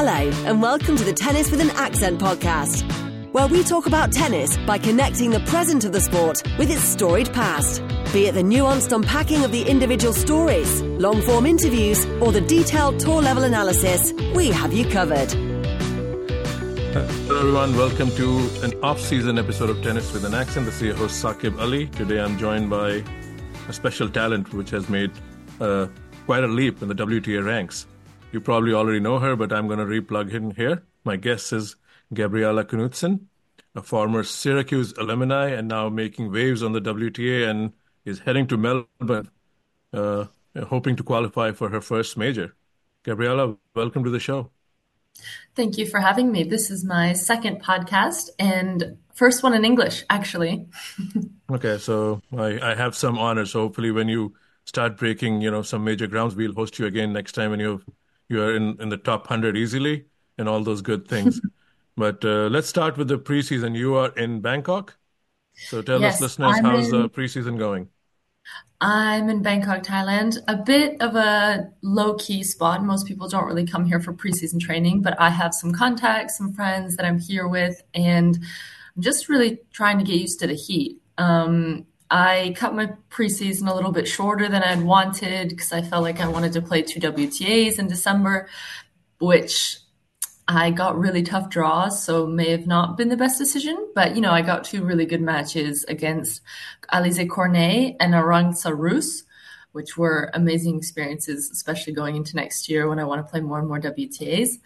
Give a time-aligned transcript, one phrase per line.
[0.00, 2.84] Hello, and welcome to the Tennis with an Accent podcast,
[3.32, 7.32] where we talk about tennis by connecting the present of the sport with its storied
[7.32, 7.82] past.
[8.12, 13.00] Be it the nuanced unpacking of the individual stories, long form interviews, or the detailed
[13.00, 15.32] tour level analysis, we have you covered.
[16.92, 17.76] Hello, everyone.
[17.76, 20.66] Welcome to an off season episode of Tennis with an Accent.
[20.66, 21.88] This is your host, Saqib Ali.
[21.88, 23.02] Today I'm joined by
[23.68, 25.10] a special talent which has made
[25.60, 25.88] uh,
[26.24, 27.88] quite a leap in the WTA ranks.
[28.30, 30.82] You probably already know her, but I'm going to replug in here.
[31.02, 31.76] My guest is
[32.12, 33.20] Gabriela Knutson,
[33.74, 37.72] a former Syracuse alumni and now making waves on the WTA and
[38.04, 39.30] is heading to Melbourne,
[39.94, 40.26] uh,
[40.66, 42.54] hoping to qualify for her first major.
[43.02, 44.50] Gabriela, welcome to the show.
[45.54, 46.44] Thank you for having me.
[46.44, 50.68] This is my second podcast and first one in English, actually.
[51.50, 53.52] okay, so I, I have some honors.
[53.52, 54.34] So hopefully, when you
[54.66, 57.70] start breaking, you know, some major grounds, we'll host you again next time when you
[57.70, 57.97] you
[58.36, 60.06] are in, in the top 100 easily
[60.36, 61.40] and all those good things.
[61.96, 63.76] but uh, let's start with the preseason.
[63.76, 64.96] You are in Bangkok.
[65.54, 67.88] So tell yes, us, listeners, I'm how's in, the preseason going?
[68.80, 70.38] I'm in Bangkok, Thailand.
[70.46, 72.84] A bit of a low key spot.
[72.84, 76.52] Most people don't really come here for preseason training, but I have some contacts, some
[76.52, 78.38] friends that I'm here with, and
[78.96, 81.00] I'm just really trying to get used to the heat.
[81.18, 86.02] Um, I cut my preseason a little bit shorter than I'd wanted because I felt
[86.02, 88.48] like I wanted to play two WTAs in December,
[89.18, 89.78] which
[90.46, 93.88] I got really tough draws, so may have not been the best decision.
[93.94, 96.40] But you know, I got two really good matches against
[96.92, 99.24] Alizé Cornet and Arantxa Rus,
[99.72, 103.58] which were amazing experiences, especially going into next year when I want to play more
[103.58, 104.56] and more WTAs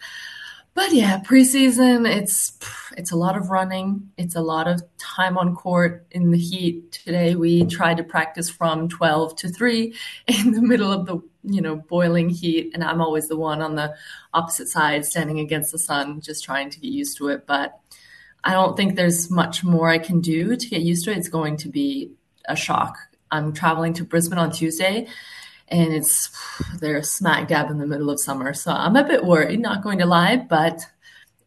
[0.75, 2.57] but yeah, preseason it's
[2.97, 4.09] it's a lot of running.
[4.17, 6.91] It's a lot of time on court in the heat.
[6.91, 9.95] Today we tried to practice from 12 to 3
[10.27, 13.75] in the middle of the, you know, boiling heat and I'm always the one on
[13.75, 13.93] the
[14.33, 17.79] opposite side standing against the sun just trying to get used to it, but
[18.43, 21.17] I don't think there's much more I can do to get used to it.
[21.17, 22.11] It's going to be
[22.49, 22.97] a shock.
[23.31, 25.07] I'm traveling to Brisbane on Tuesday
[25.67, 26.29] and it's
[26.79, 28.53] they're smack dab in the middle of summer.
[28.53, 30.81] So I'm a bit worried, not going to lie, but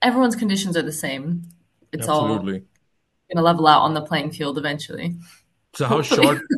[0.02, 1.42] everyone's conditions are the same.
[1.92, 2.54] It's Absolutely.
[2.54, 2.60] all
[3.28, 5.16] going to level out on the playing field eventually.
[5.74, 6.42] So how short?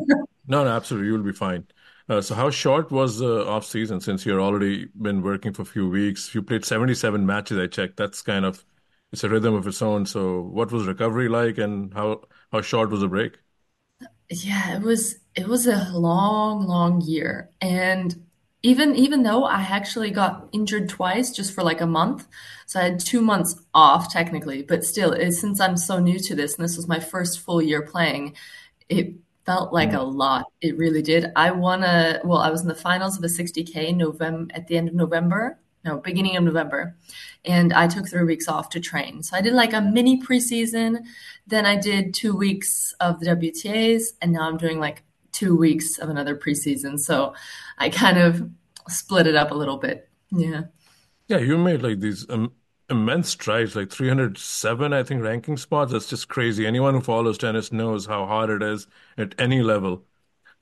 [0.47, 1.67] no, no, absolutely, you'll be fine.
[2.09, 5.67] Uh, so how short was the off season since you're already been working for a
[5.67, 6.35] few weeks?
[6.35, 7.59] You played 77 matches.
[7.59, 7.97] I checked.
[7.99, 8.65] That's kind of
[9.13, 10.07] it's a rhythm of its own.
[10.07, 13.39] So what was recovery like, and how how short was the break?
[14.31, 17.51] Yeah, it was it was a long, long year.
[17.61, 18.25] And
[18.63, 22.27] even even though I actually got injured twice just for like a month,
[22.67, 26.35] so I had two months off technically, but still, it, since I'm so new to
[26.35, 28.37] this and this was my first full year playing,
[28.89, 29.15] it
[29.47, 30.47] felt like a lot.
[30.61, 31.33] It really did.
[31.37, 34.77] I won a well, I was in the finals of a 60k November at the
[34.77, 36.97] end of November, no, beginning of November.
[37.45, 39.23] And I took three weeks off to train.
[39.23, 41.05] So I did like a mini preseason.
[41.47, 44.13] Then I did two weeks of the WTAs.
[44.21, 46.99] And now I'm doing like two weeks of another preseason.
[46.99, 47.35] So
[47.79, 48.49] I kind of
[48.89, 50.09] split it up a little bit.
[50.31, 50.63] Yeah.
[51.29, 51.39] Yeah.
[51.39, 52.53] You made like these um,
[52.91, 55.93] immense strides, like 307, I think, ranking spots.
[55.93, 56.67] That's just crazy.
[56.67, 60.05] Anyone who follows tennis knows how hard it is at any level.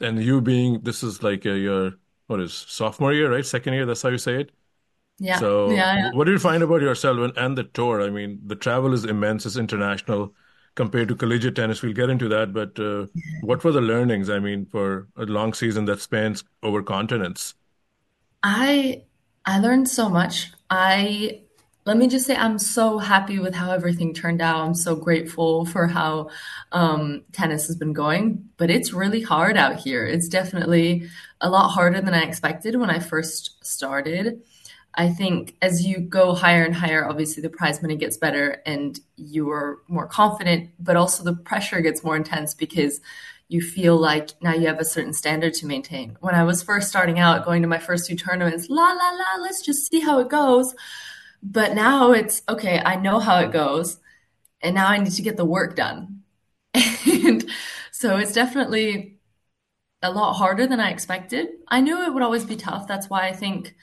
[0.01, 1.93] And you being, this is like a, your,
[2.27, 3.47] what is sophomore year, right?
[3.47, 3.87] Second year.
[3.87, 4.53] That's how you say it.
[5.19, 5.39] Yeah.
[5.39, 6.11] So, yeah, yeah.
[6.13, 8.03] what do you find about yourself and, and the tour?
[8.03, 10.35] I mean, the travel is immense, it's international
[10.75, 11.83] compared to collegiate tennis.
[11.83, 12.53] We'll get into that.
[12.53, 13.07] But uh,
[13.41, 17.55] what were the learnings, I mean, for a long season that spans over continents?
[18.43, 19.03] I
[19.45, 20.53] I learned so much.
[20.71, 21.41] I
[21.87, 24.61] let me just say I'm so happy with how everything turned out.
[24.61, 26.31] I'm so grateful for how
[26.73, 30.05] um, tennis has been going, but it's really hard out here.
[30.05, 31.09] It's definitely
[31.41, 34.43] a lot harder than I expected when I first started.
[34.97, 38.99] I think as you go higher and higher, obviously the prize money gets better and
[39.17, 43.01] you are more confident, but also the pressure gets more intense because
[43.49, 46.17] you feel like now you have a certain standard to maintain.
[46.21, 49.43] When I was first starting out, going to my first two tournaments, la la la,
[49.43, 50.75] let's just see how it goes.
[51.43, 53.99] But now it's okay, I know how it goes,
[54.63, 56.23] and now I need to get the work done.
[56.75, 57.49] and
[57.93, 59.19] so it's definitely
[60.03, 61.49] a lot harder than I expected.
[61.69, 62.89] I knew it would always be tough.
[62.89, 63.75] That's why I think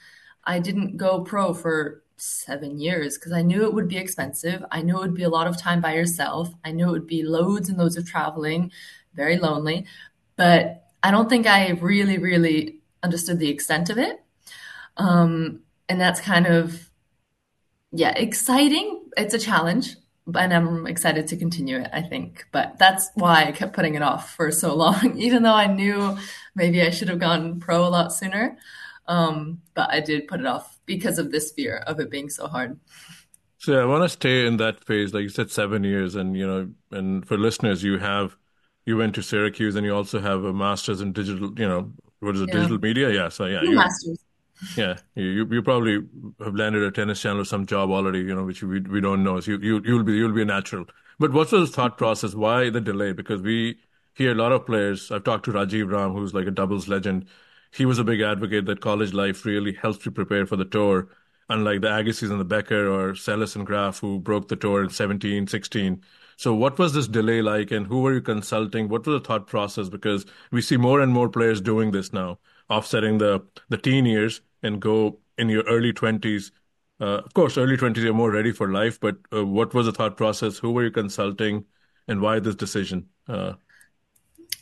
[0.46, 4.64] I didn't go pro for seven years because I knew it would be expensive.
[4.70, 6.52] I knew it would be a lot of time by yourself.
[6.64, 8.70] I knew it would be loads and loads of traveling,
[9.14, 9.86] very lonely.
[10.36, 14.22] But I don't think I really, really understood the extent of it.
[14.96, 16.88] Um, and that's kind of,
[17.92, 19.02] yeah, exciting.
[19.16, 19.96] It's a challenge,
[20.26, 22.46] and I'm excited to continue it, I think.
[22.52, 26.16] But that's why I kept putting it off for so long, even though I knew
[26.54, 28.56] maybe I should have gone pro a lot sooner.
[29.06, 32.46] Um, but I did put it off because of this fear of it being so
[32.46, 32.78] hard.
[33.58, 36.46] So I want to stay in that phase, like you said, seven years, and you
[36.46, 38.36] know, and for listeners, you have
[38.84, 41.50] you went to Syracuse, and you also have a master's in digital.
[41.58, 42.56] You know, what is it, yeah.
[42.56, 43.10] digital media?
[43.10, 44.18] Yeah, so yeah, you, masters.
[44.76, 45.98] Yeah, you you probably
[46.40, 49.24] have landed a tennis channel or some job already, you know, which we we don't
[49.24, 49.40] know.
[49.40, 50.86] So you you you'll be you'll be a natural.
[51.18, 52.34] But what's the thought process?
[52.34, 53.12] Why the delay?
[53.12, 53.78] Because we
[54.14, 55.10] hear a lot of players.
[55.10, 57.26] I've talked to Rajiv Ram, who's like a doubles legend.
[57.74, 61.08] He was a big advocate that college life really helps you prepare for the tour,
[61.48, 64.90] unlike the Agassis and the Becker or Seles and Graf, who broke the tour in
[64.90, 66.00] 17, 16.
[66.36, 68.88] So what was this delay like, and who were you consulting?
[68.88, 69.88] What was the thought process?
[69.88, 72.38] Because we see more and more players doing this now,
[72.70, 76.50] offsetting the the teen years and go in your early 20s.
[77.00, 79.92] Uh, of course, early 20s, you're more ready for life, but uh, what was the
[79.92, 80.58] thought process?
[80.58, 81.64] Who were you consulting,
[82.08, 83.08] and why this decision?
[83.28, 83.54] Uh,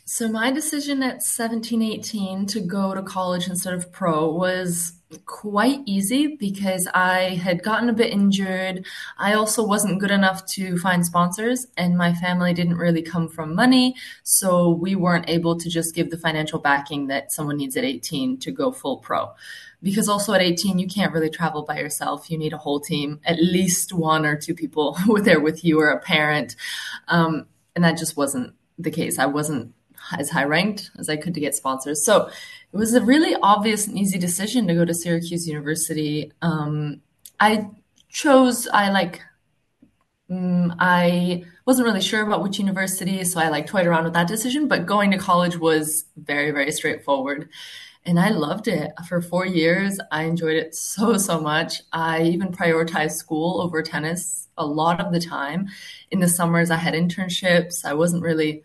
[0.05, 4.93] so my decision at 17, 18 to go to college instead of pro was
[5.25, 8.85] quite easy because I had gotten a bit injured.
[9.17, 13.55] I also wasn't good enough to find sponsors and my family didn't really come from
[13.55, 13.95] money.
[14.23, 18.39] So we weren't able to just give the financial backing that someone needs at 18
[18.39, 19.31] to go full pro.
[19.81, 22.29] Because also at 18, you can't really travel by yourself.
[22.29, 25.91] You need a whole team, at least one or two people there with you or
[25.91, 26.55] a parent.
[27.07, 29.19] Um, and that just wasn't the case.
[29.19, 29.73] I wasn't
[30.19, 32.05] as high ranked as I could to get sponsors.
[32.05, 32.29] So
[32.71, 36.31] it was a really obvious and easy decision to go to Syracuse University.
[36.41, 37.01] Um,
[37.39, 37.69] I
[38.09, 39.21] chose, I like,
[40.29, 44.27] um, I wasn't really sure about which university, so I like toyed around with that
[44.27, 47.49] decision, but going to college was very, very straightforward.
[48.05, 49.99] And I loved it for four years.
[50.11, 51.81] I enjoyed it so, so much.
[51.91, 55.67] I even prioritized school over tennis a lot of the time.
[56.11, 57.85] In the summers, I had internships.
[57.85, 58.63] I wasn't really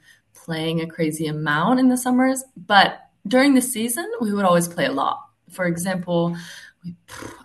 [0.48, 4.86] playing a crazy amount in the summers, but during the season, we would always play
[4.86, 5.20] a lot.
[5.50, 6.34] For example,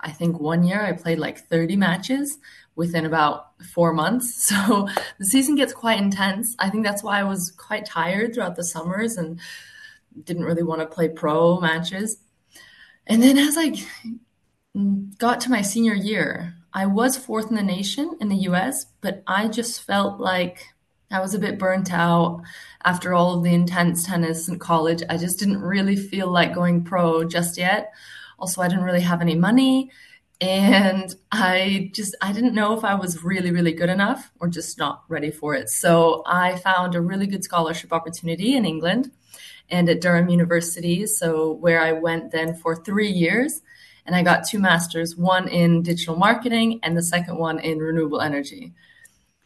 [0.00, 2.38] I think one year I played like 30 matches
[2.76, 4.50] within about four months.
[4.54, 6.56] So the season gets quite intense.
[6.58, 9.38] I think that's why I was quite tired throughout the summers and
[10.24, 12.16] didn't really want to play pro matches.
[13.06, 13.74] And then as I
[15.18, 19.22] got to my senior year, I was fourth in the nation in the US, but
[19.26, 20.73] I just felt like
[21.10, 22.42] I was a bit burnt out
[22.84, 25.02] after all of the intense tennis in college.
[25.08, 27.92] I just didn't really feel like going pro just yet.
[28.38, 29.90] Also, I didn't really have any money
[30.40, 34.78] and I just I didn't know if I was really really good enough or just
[34.78, 35.68] not ready for it.
[35.70, 39.12] So, I found a really good scholarship opportunity in England
[39.70, 43.62] and at Durham University, so where I went then for 3 years
[44.06, 48.20] and I got two masters, one in digital marketing and the second one in renewable
[48.20, 48.74] energy.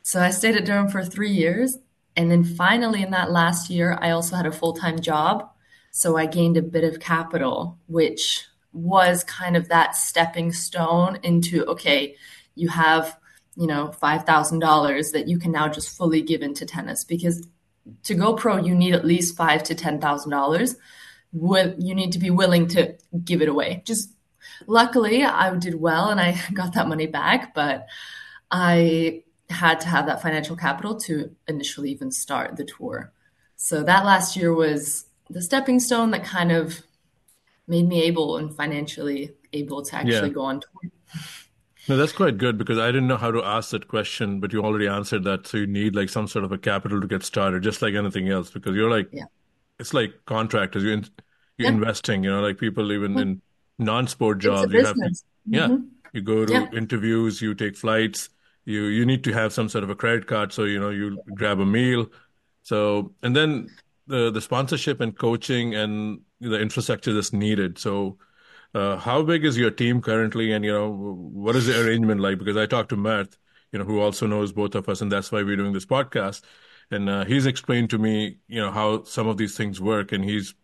[0.09, 1.77] So I stayed at Durham for three years.
[2.17, 5.51] And then finally, in that last year, I also had a full time job.
[5.91, 11.63] So I gained a bit of capital, which was kind of that stepping stone into
[11.67, 12.17] okay,
[12.55, 13.19] you have,
[13.55, 17.47] you know, $5,000 that you can now just fully give into tennis because
[18.05, 20.77] to go pro, you need at least five to $10,000.
[21.85, 23.83] You need to be willing to give it away.
[23.85, 24.15] Just
[24.67, 27.89] luckily, I did well and I got that money back, but
[28.51, 33.13] I had to have that financial capital to initially even start the tour.
[33.57, 36.83] So that last year was the stepping stone that kind of
[37.67, 40.29] made me able and financially able to actually yeah.
[40.29, 40.91] go on tour.
[41.89, 44.63] No, that's quite good because I didn't know how to ask that question, but you
[44.63, 45.47] already answered that.
[45.47, 48.29] So you need like some sort of a capital to get started, just like anything
[48.29, 49.25] else, because you're like, yeah.
[49.79, 50.83] it's like contractors.
[50.83, 51.07] You're, in,
[51.57, 51.75] you're yeah.
[51.75, 53.23] investing, you know, like people even yeah.
[53.23, 53.43] in
[53.79, 54.71] non-sport jobs.
[54.71, 55.15] You have to,
[55.47, 55.85] yeah, mm-hmm.
[56.13, 58.29] you go to interviews, you take flights,
[58.69, 61.23] you you need to have some sort of a credit card so you know you
[61.35, 62.11] grab a meal.
[62.63, 63.69] So and then
[64.07, 67.79] the the sponsorship and coaching and the infrastructure that's needed.
[67.79, 68.19] So
[68.75, 70.53] uh, how big is your team currently?
[70.53, 72.39] And you know what is the arrangement like?
[72.39, 73.39] Because i talked to Mert
[73.73, 76.43] you know who also knows both of us and that's why we're doing this podcast.
[76.91, 80.13] And uh, he's explained to me you know how some of these things work.
[80.13, 80.55] And he's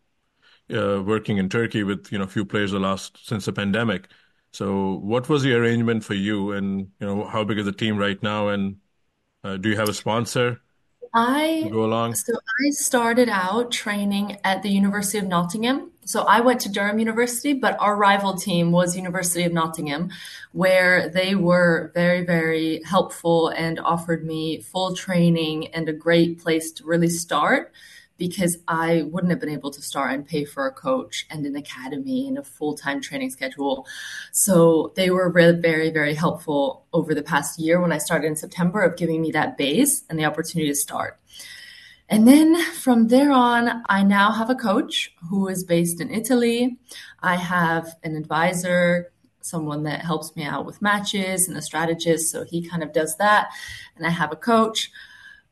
[0.70, 4.08] uh, working in turkey with you know a few players the last since the pandemic
[4.54, 7.96] so, what was the arrangement for you, and you know, how big is the team
[7.96, 8.76] right now, and
[9.42, 10.60] uh, do you have a sponsor?
[11.12, 12.14] I go along.
[12.14, 15.90] So I started out training at the University of Nottingham.
[16.04, 20.10] So I went to Durham University, but our rival team was University of Nottingham,
[20.52, 26.70] where they were very, very helpful and offered me full training and a great place
[26.72, 27.72] to really start
[28.16, 31.56] because I wouldn't have been able to start and pay for a coach and an
[31.56, 33.86] academy and a full time training schedule.
[34.32, 38.36] So they were really very, very helpful over the past year when I started in
[38.36, 41.18] September of giving me that base and the opportunity to start.
[42.08, 46.78] And then from there on, I now have a coach who is based in Italy.
[47.20, 49.10] I have an advisor
[49.44, 52.30] someone that helps me out with matches and a strategist.
[52.30, 53.50] So he kind of does that.
[53.96, 54.90] And I have a coach.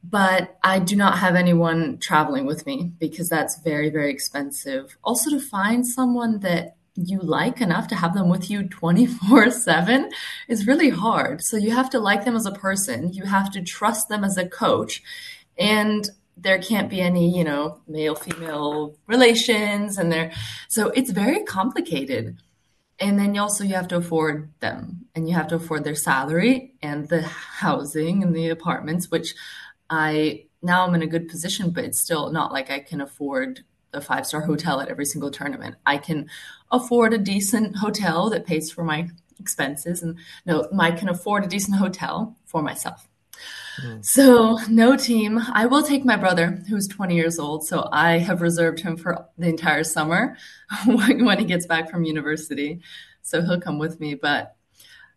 [0.05, 4.97] But I do not have anyone traveling with me because that's very, very expensive.
[5.05, 10.11] Also, to find someone that you like enough to have them with you 24 7
[10.49, 11.43] is really hard.
[11.43, 14.37] So you have to like them as a person, you have to trust them as
[14.37, 15.03] a coach,
[15.57, 20.33] and there can't be any, you know, male female relations and there
[20.69, 22.39] so it's very complicated.
[22.99, 26.75] And then also you have to afford them and you have to afford their salary
[26.83, 29.35] and the housing and the apartments which
[29.93, 33.61] I now I'm in a good position but it's still not like I can afford
[33.93, 35.77] a five star hotel at every single tournament.
[35.85, 36.31] I can
[36.71, 41.49] afford a decent hotel that pays for my expenses and no I can afford a
[41.49, 43.07] decent hotel for myself.
[43.83, 44.05] Mm.
[44.05, 45.39] So, no team.
[45.39, 47.67] I will take my brother, who's 20 years old.
[47.67, 50.37] So, I have reserved him for the entire summer
[50.87, 52.81] when he gets back from university.
[53.23, 54.15] So, he'll come with me.
[54.15, 54.55] But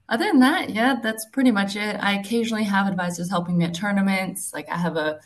[0.10, 1.98] other than that, yeah, that's pretty much it.
[2.00, 4.54] I occasionally have advisors helping me at tournaments.
[4.54, 5.20] Like, I have a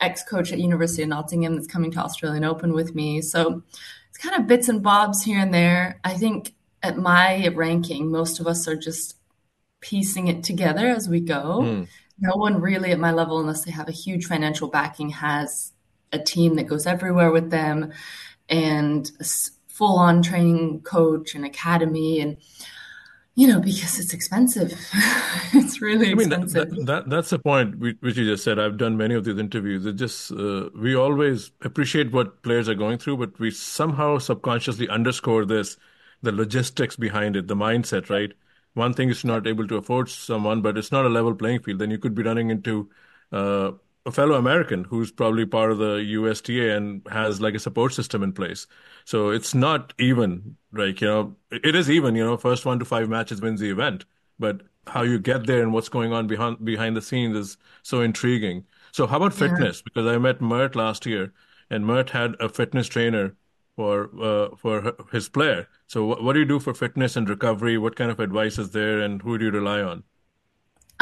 [0.00, 3.20] ex coach at University of Nottingham that's coming to Australian Open with me.
[3.22, 3.62] So,
[4.08, 6.00] it's kind of bits and bobs here and there.
[6.04, 9.16] I think at my ranking, most of us are just
[9.80, 11.60] piecing it together as we go.
[11.62, 11.88] Mm
[12.20, 15.72] no one really at my level, unless they have a huge financial backing, has
[16.12, 17.92] a team that goes everywhere with them
[18.48, 19.24] and a
[19.68, 22.36] full on training coach and academy and
[23.34, 24.72] you know because it's expensive.
[25.52, 28.58] It's really expensive I mean, that, that, that's the point which you just said.
[28.58, 29.86] I've done many of these interviews.
[29.86, 34.88] It just uh, we always appreciate what players are going through but we somehow subconsciously
[34.88, 35.76] underscore this
[36.22, 38.32] the logistics behind it the mindset right?
[38.74, 41.80] One thing is not able to afford someone, but it's not a level playing field.
[41.80, 42.88] Then you could be running into
[43.32, 43.72] uh,
[44.10, 48.22] a fellow American who's probably part of the USTA and has like a support system
[48.22, 48.66] in place.
[49.04, 52.84] So it's not even like, you know, it is even, you know, first one to
[52.84, 54.04] five matches wins the event.
[54.38, 58.00] But how you get there and what's going on behind behind the scenes is so
[58.00, 58.64] intriguing.
[58.92, 59.78] So how about fitness?
[59.78, 59.82] Yeah.
[59.84, 61.32] Because I met Mert last year
[61.70, 63.36] and Mert had a fitness trainer
[63.76, 65.68] for uh, for his player.
[65.86, 67.78] So, what, what do you do for fitness and recovery?
[67.78, 70.04] What kind of advice is there, and who do you rely on?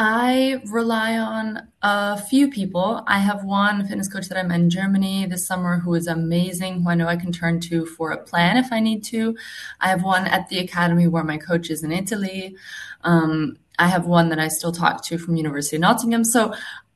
[0.01, 3.03] I rely on a few people.
[3.05, 6.81] I have one fitness coach that I met in Germany this summer who is amazing,
[6.81, 9.35] who I know I can turn to for a plan if I need to.
[9.81, 12.55] I have one at the academy where my coach is in Italy.
[13.03, 16.23] Um, I have one that I still talk to from University of Nottingham.
[16.23, 16.53] So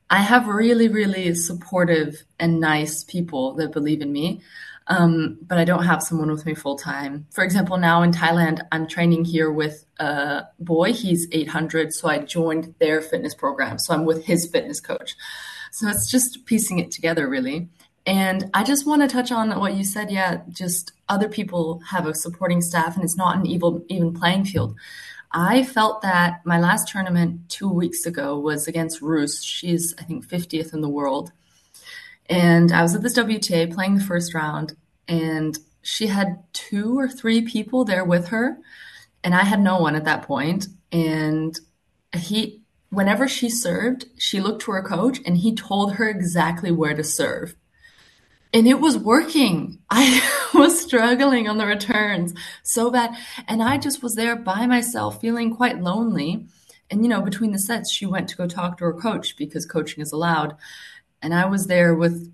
[0.08, 4.40] I have really, really supportive and nice people that believe in me.
[4.86, 7.26] Um, but I don't have someone with me full time.
[7.32, 10.92] For example, now in Thailand, I'm training here with a boy.
[10.92, 13.78] He's 800, so I joined their fitness program.
[13.78, 15.14] So I'm with his fitness coach.
[15.70, 17.68] So it's just piecing it together, really.
[18.06, 20.10] And I just want to touch on what you said.
[20.10, 24.44] Yeah, just other people have a supporting staff, and it's not an evil, even playing
[24.44, 24.76] field.
[25.32, 29.42] I felt that my last tournament two weeks ago was against Rus.
[29.42, 31.32] She's, I think, 50th in the world
[32.26, 34.76] and I was at this WTA playing the first round,
[35.06, 38.58] and she had two or three people there with her,
[39.22, 40.68] and I had no one at that point.
[40.90, 41.58] And
[42.14, 46.94] he, whenever she served, she looked to her coach and he told her exactly where
[46.94, 47.56] to serve.
[48.52, 49.80] And it was working.
[49.90, 50.22] I
[50.54, 53.16] was struggling on the returns so bad.
[53.48, 56.46] And I just was there by myself, feeling quite lonely.
[56.90, 59.66] And, you know, between the sets, she went to go talk to her coach because
[59.66, 60.54] coaching is allowed
[61.24, 62.30] and I was there with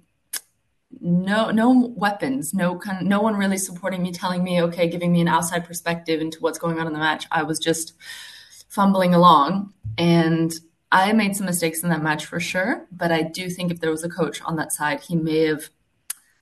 [1.01, 5.21] no no weapons, no kind no one really supporting me, telling me, okay, giving me
[5.21, 7.27] an outside perspective into what's going on in the match.
[7.31, 7.95] I was just
[8.69, 10.53] fumbling along, and
[10.91, 12.87] I made some mistakes in that match for sure.
[12.91, 15.71] But I do think if there was a coach on that side, he may have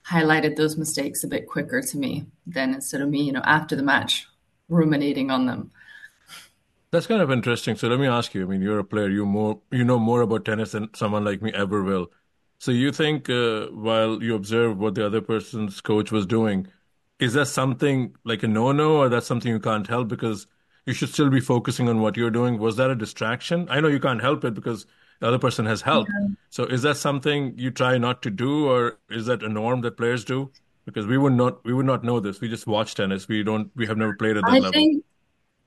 [0.07, 3.77] highlighted those mistakes a bit quicker to me than instead of me, you know, after
[3.77, 4.27] the match
[4.71, 5.71] ruminating on them.
[6.91, 7.77] That's kind of interesting.
[7.77, 8.43] So let me ask you.
[8.43, 9.11] I mean, you're a player.
[9.11, 12.11] You more you know more about tennis than someone like me ever will.
[12.59, 16.67] So you think uh, while you observe what the other person's coach was doing,
[17.21, 20.47] is that something like a no-no, or that's something you can't help because
[20.87, 22.59] you should still be focusing on what you're doing?
[22.59, 23.69] Was that a distraction?
[23.71, 24.87] I know you can't help it because
[25.21, 26.09] the other person has help.
[26.09, 26.35] Yeah.
[26.51, 29.97] So is that something you try not to do, or is that a norm that
[29.97, 30.51] players do?
[30.85, 32.41] Because we would not we would not know this.
[32.41, 33.29] We just watch tennis.
[33.29, 33.71] We don't.
[33.77, 34.73] We have never played at that I level.
[34.73, 35.05] Think,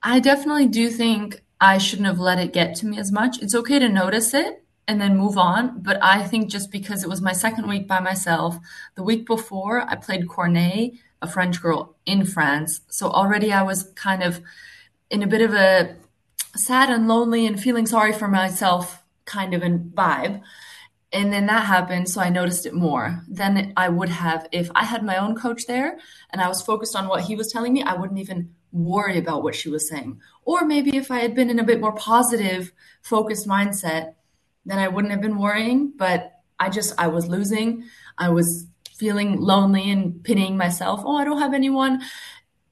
[0.01, 3.41] I definitely do think I shouldn't have let it get to me as much.
[3.41, 5.81] It's okay to notice it and then move on.
[5.81, 8.59] But I think just because it was my second week by myself,
[8.95, 12.81] the week before I played Cornet, a French girl in France.
[12.89, 14.41] So already I was kind of
[15.09, 15.95] in a bit of a
[16.57, 20.41] sad and lonely and feeling sorry for myself kind of a vibe.
[21.13, 24.83] And then that happened, so I noticed it more than I would have if I
[24.83, 25.99] had my own coach there
[26.31, 27.81] and I was focused on what he was telling me.
[27.81, 30.19] I wouldn't even worry about what she was saying.
[30.43, 34.15] Or maybe if I had been in a bit more positive, focused mindset,
[34.65, 35.93] then I wouldn't have been worrying.
[35.95, 37.85] But I just, I was losing.
[38.17, 38.67] I was
[39.01, 41.01] feeling lonely and pitying myself.
[41.03, 42.01] Oh, I don't have anyone.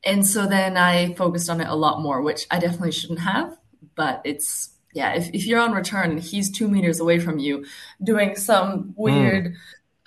[0.03, 3.57] And so then I focused on it a lot more, which I definitely shouldn't have.
[3.95, 7.65] But it's, yeah, if, if you're on return he's two meters away from you
[8.01, 9.55] doing some weird,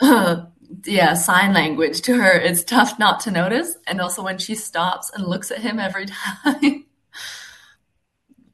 [0.01, 0.09] mm.
[0.09, 0.47] uh,
[0.85, 3.77] yeah, sign language to her, it's tough not to notice.
[3.87, 6.07] And also when she stops and looks at him every
[6.45, 6.87] time.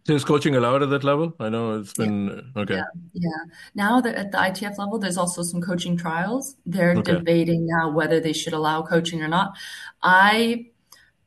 [0.09, 1.35] Is coaching allowed at that level?
[1.39, 2.63] I know it's been yeah.
[2.63, 2.75] okay.
[2.77, 3.53] Yeah, yeah.
[3.75, 6.57] Now that at the ITF level, there's also some coaching trials.
[6.65, 7.13] They're okay.
[7.13, 9.57] debating now whether they should allow coaching or not.
[10.03, 10.67] I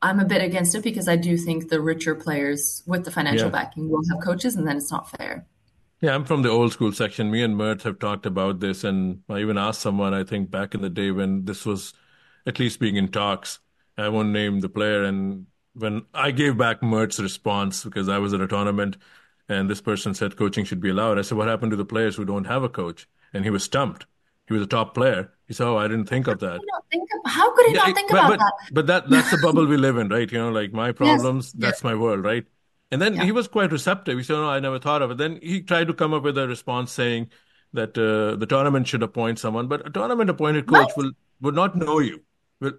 [0.01, 3.47] I'm a bit against it because I do think the richer players with the financial
[3.47, 3.51] yeah.
[3.51, 5.45] backing will have coaches, and then it's not fair.
[6.01, 7.29] Yeah, I'm from the old school section.
[7.29, 10.73] Me and Mert have talked about this, and I even asked someone, I think back
[10.73, 11.93] in the day when this was
[12.45, 13.59] at least being in talks.
[13.97, 15.03] I won't name the player.
[15.03, 18.97] And when I gave back Mert's response because I was at a tournament
[19.47, 22.15] and this person said coaching should be allowed, I said, What happened to the players
[22.15, 23.07] who don't have a coach?
[23.33, 24.05] And he was stumped.
[24.47, 25.31] He was a top player.
[25.47, 26.59] He said, "Oh, I didn't think of that."
[26.91, 28.53] Think of, how could he yeah, not think but, about but, that?
[28.73, 30.29] But that—that's the bubble we live in, right?
[30.29, 31.61] You know, like my problems, yes.
[31.61, 32.45] that's my world, right?
[32.91, 33.23] And then yeah.
[33.23, 34.17] he was quite receptive.
[34.17, 36.37] He said, "No, I never thought of it." Then he tried to come up with
[36.37, 37.29] a response saying
[37.71, 40.97] that uh, the tournament should appoint someone, but a tournament-appointed coach what?
[40.97, 42.21] will would not know you.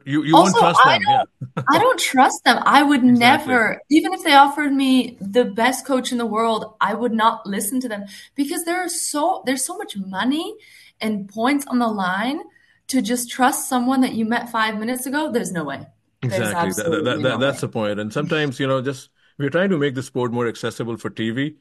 [0.04, 1.02] You you also, won't trust I them.
[1.08, 1.62] Yeah.
[1.68, 2.58] I don't trust them.
[2.64, 3.52] I would exactly.
[3.52, 7.46] never, even if they offered me the best coach in the world, I would not
[7.46, 8.04] listen to them
[8.36, 10.54] because there are so there's so much money
[11.00, 12.40] and points on the line
[12.88, 15.32] to just trust someone that you met five minutes ago.
[15.32, 15.86] There's no way.
[16.22, 16.70] Exactly.
[16.84, 17.98] That, that, that, that's the point.
[17.98, 19.08] And sometimes you know just
[19.38, 21.56] we're trying to make the sport more accessible for TV,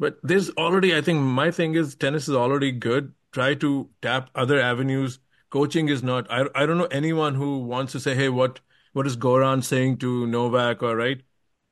[0.00, 3.12] but there's already, I think my thing is tennis is already good.
[3.32, 5.20] Try to tap other avenues.
[5.50, 8.60] Coaching is not, I, I don't know anyone who wants to say, hey, what,
[8.92, 11.20] what is Goran saying to Novak or right?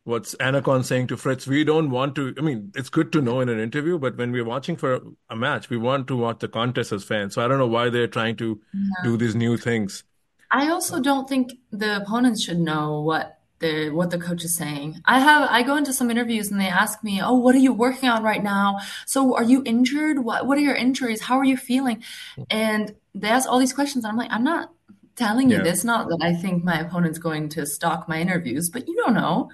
[0.05, 1.47] What's Annacone saying to Fritz?
[1.47, 4.33] We don't want to, I mean, it's good to know in an interview, but when
[4.33, 7.35] we're watching for a match, we want to watch the contest as fans.
[7.35, 9.05] So I don't know why they're trying to yeah.
[9.05, 10.05] do these new things.
[10.51, 15.01] I also don't think the opponents should know what the what the coach is saying.
[15.05, 17.73] I have I go into some interviews and they ask me, "Oh, what are you
[17.73, 18.79] working on right now?
[19.07, 20.21] So, are you injured?
[20.21, 21.23] What what are your injuries?
[21.23, 22.03] How are you feeling?"
[22.51, 24.05] And they ask all these questions.
[24.05, 24.71] I'm like, I'm not
[25.17, 25.65] telling you yeah.
[25.65, 25.85] this.
[25.85, 29.51] Not that I think my opponent's going to stalk my interviews, but you don't know.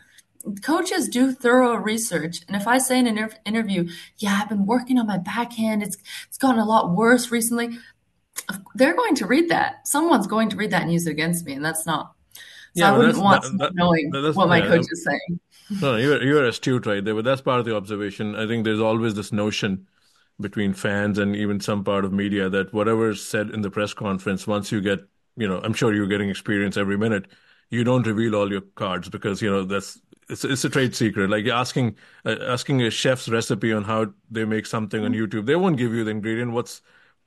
[0.62, 3.88] Coaches do thorough research, and if I say in an inter- interview,
[4.18, 5.82] "Yeah, I've been working on my backhand.
[5.82, 5.96] It's
[6.28, 7.78] it's gotten a lot worse recently,"
[8.74, 9.88] they're going to read that.
[9.88, 12.12] Someone's going to read that and use it against me, and that's not
[12.76, 15.40] so yeah, I wouldn't want that, that, knowing what my yeah, coach is saying.
[15.80, 18.34] No, you're you're astute right there, but that's part of the observation.
[18.34, 19.86] I think there's always this notion
[20.40, 24.46] between fans and even some part of media that whatever's said in the press conference,
[24.46, 25.00] once you get,
[25.36, 27.26] you know, I'm sure you're getting experience every minute,
[27.70, 31.30] you don't reveal all your cards because you know that's it's it's a trade secret.
[31.30, 35.38] Like asking uh, asking a chef's recipe on how they make something on mm-hmm.
[35.38, 36.52] YouTube, they won't give you the ingredient.
[36.52, 36.82] What's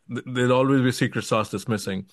[0.07, 2.05] there'll always be a secret sauce that's missing.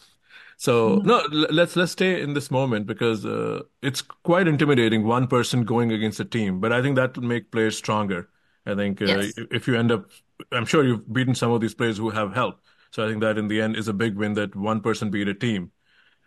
[0.56, 1.06] So mm-hmm.
[1.06, 5.04] no, let's let's stay in this moment because uh, it's quite intimidating.
[5.04, 8.28] One person going against a team, but I think that will make players stronger.
[8.66, 9.34] I think uh, yes.
[9.36, 10.10] if you end up,
[10.52, 12.60] I'm sure you've beaten some of these players who have help.
[12.92, 15.28] So I think that in the end is a big win that one person beat
[15.28, 15.72] a team.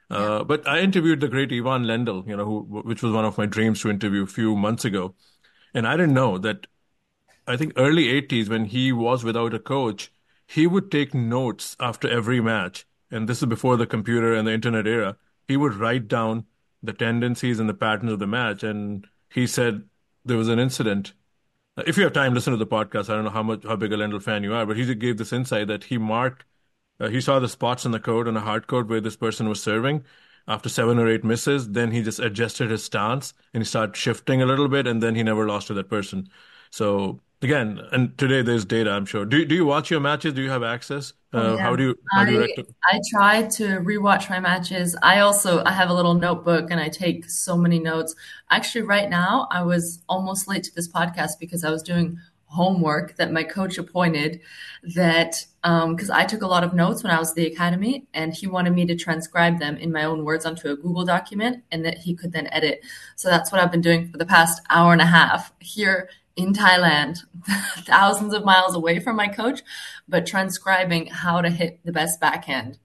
[0.09, 3.37] Uh, But I interviewed the great Ivan Lendl, you know, who, which was one of
[3.37, 5.15] my dreams to interview a few months ago,
[5.73, 6.67] and I didn't know that.
[7.49, 10.11] I think early 80s when he was without a coach,
[10.45, 14.53] he would take notes after every match and this is before the computer and the
[14.53, 15.17] internet era,
[15.47, 16.45] he would write down
[16.83, 18.63] the tendencies and the patterns of the match.
[18.63, 19.83] And he said
[20.25, 21.13] there was an incident.
[21.85, 23.09] If you have time, listen to the podcast.
[23.09, 25.17] I don't know how much how big a Lendl fan you are, but he gave
[25.17, 26.43] this insight that he marked.
[26.99, 29.47] Uh, he saw the spots on the court on a hard court where this person
[29.47, 30.03] was serving.
[30.47, 34.41] After seven or eight misses, then he just adjusted his stance and he started shifting
[34.41, 36.29] a little bit, and then he never lost to that person.
[36.71, 38.91] So again, and today there's data.
[38.91, 39.25] I'm sure.
[39.25, 40.33] Do do you watch your matches?
[40.33, 41.13] Do you have access?
[41.33, 41.61] Oh, uh, yeah.
[41.61, 41.95] How do you?
[42.13, 44.95] How do you I, I try to rewatch my matches.
[45.01, 48.15] I also I have a little notebook and I take so many notes.
[48.49, 53.17] Actually, right now I was almost late to this podcast because I was doing homework
[53.17, 54.39] that my coach appointed
[54.95, 58.07] that because um, I took a lot of notes when I was at the academy
[58.13, 61.63] and he wanted me to transcribe them in my own words onto a Google document
[61.71, 62.81] and that he could then edit.
[63.17, 66.53] So that's what I've been doing for the past hour and a half here in
[66.53, 67.19] Thailand,
[67.79, 69.61] thousands of miles away from my coach,
[70.07, 72.77] but transcribing how to hit the best backhand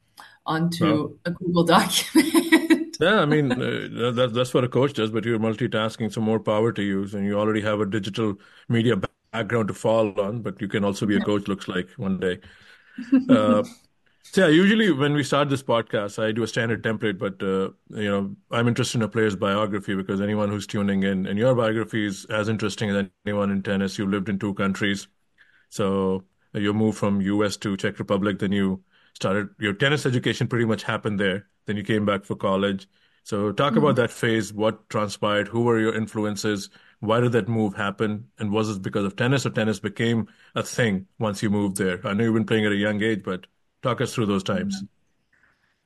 [0.46, 2.96] onto a Google document.
[3.00, 6.40] yeah, I mean, uh, that, that's what a coach does, but you're multitasking, so more
[6.40, 8.36] power to use, and you already have a digital
[8.68, 8.96] media
[9.32, 12.40] background to fall on, but you can also be a coach, looks like one day.
[13.28, 13.62] Uh,
[14.24, 17.70] So yeah, usually when we start this podcast, I do a standard template, but uh,
[18.00, 21.54] you know, I'm interested in a player's biography because anyone who's tuning in, and your
[21.54, 23.98] biography is as interesting as anyone in tennis.
[23.98, 25.08] You lived in two countries,
[25.70, 27.56] so you moved from U.S.
[27.58, 28.82] to Czech Republic, then you
[29.14, 30.46] started your tennis education.
[30.46, 31.46] Pretty much happened there.
[31.66, 32.88] Then you came back for college.
[33.24, 33.78] So talk mm-hmm.
[33.78, 34.52] about that phase.
[34.52, 35.48] What transpired?
[35.48, 36.70] Who were your influences?
[37.00, 38.28] Why did that move happen?
[38.38, 42.00] And was it because of tennis, or tennis became a thing once you moved there?
[42.06, 43.46] I know you've been playing at a young age, but
[43.82, 44.82] Talk us through those times.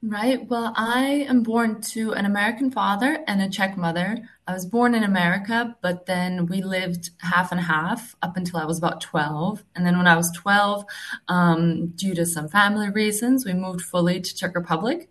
[0.02, 0.46] Right.
[0.46, 4.18] Well, I am born to an American father and a Czech mother.
[4.46, 8.66] I was born in America, but then we lived half and half up until I
[8.66, 9.64] was about 12.
[9.74, 10.84] And then when I was 12,
[11.28, 15.08] um, due to some family reasons, we moved fully to Czech Republic.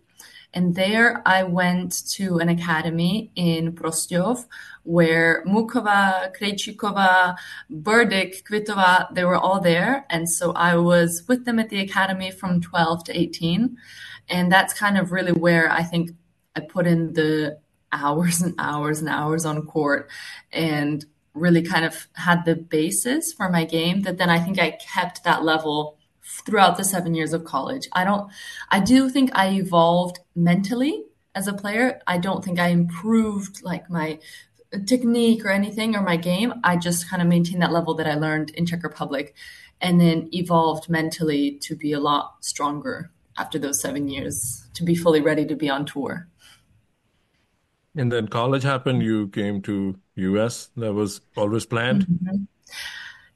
[0.56, 4.46] And there I went to an academy in Prostějov
[4.84, 7.36] where Muchova, Krejčíková,
[7.70, 10.06] Berdych, Kvitova, they were all there.
[10.08, 13.76] And so I was with them at the academy from 12 to 18.
[14.30, 16.12] And that's kind of really where I think
[16.56, 17.58] I put in the
[17.92, 20.08] hours and hours and hours on court
[20.52, 24.70] and really kind of had the basis for my game that then I think I
[24.70, 25.98] kept that level
[26.44, 27.88] throughout the seven years of college.
[27.92, 28.30] I don't,
[28.70, 32.00] I do think I evolved mentally as a player.
[32.06, 34.18] I don't think I improved like my
[34.86, 36.54] technique or anything or my game.
[36.64, 39.34] I just kind of maintained that level that I learned in Czech Republic
[39.80, 44.94] and then evolved mentally to be a lot stronger after those seven years to be
[44.94, 46.28] fully ready to be on tour.
[47.94, 49.02] And then college happened.
[49.02, 50.70] You came to US.
[50.76, 52.06] That was always planned.
[52.06, 52.44] Mm-hmm.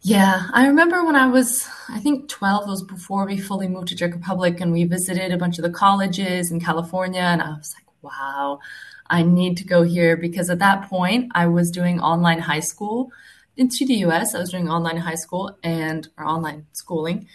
[0.03, 3.97] Yeah, I remember when I was, I think 12 was before we fully moved to
[3.97, 7.21] Czech Republic and we visited a bunch of the colleges in California.
[7.21, 8.61] And I was like, wow,
[9.09, 13.13] I need to go here because at that point I was doing online high school
[13.59, 14.35] into the US.
[14.35, 17.29] I was doing online high school and or online schooling.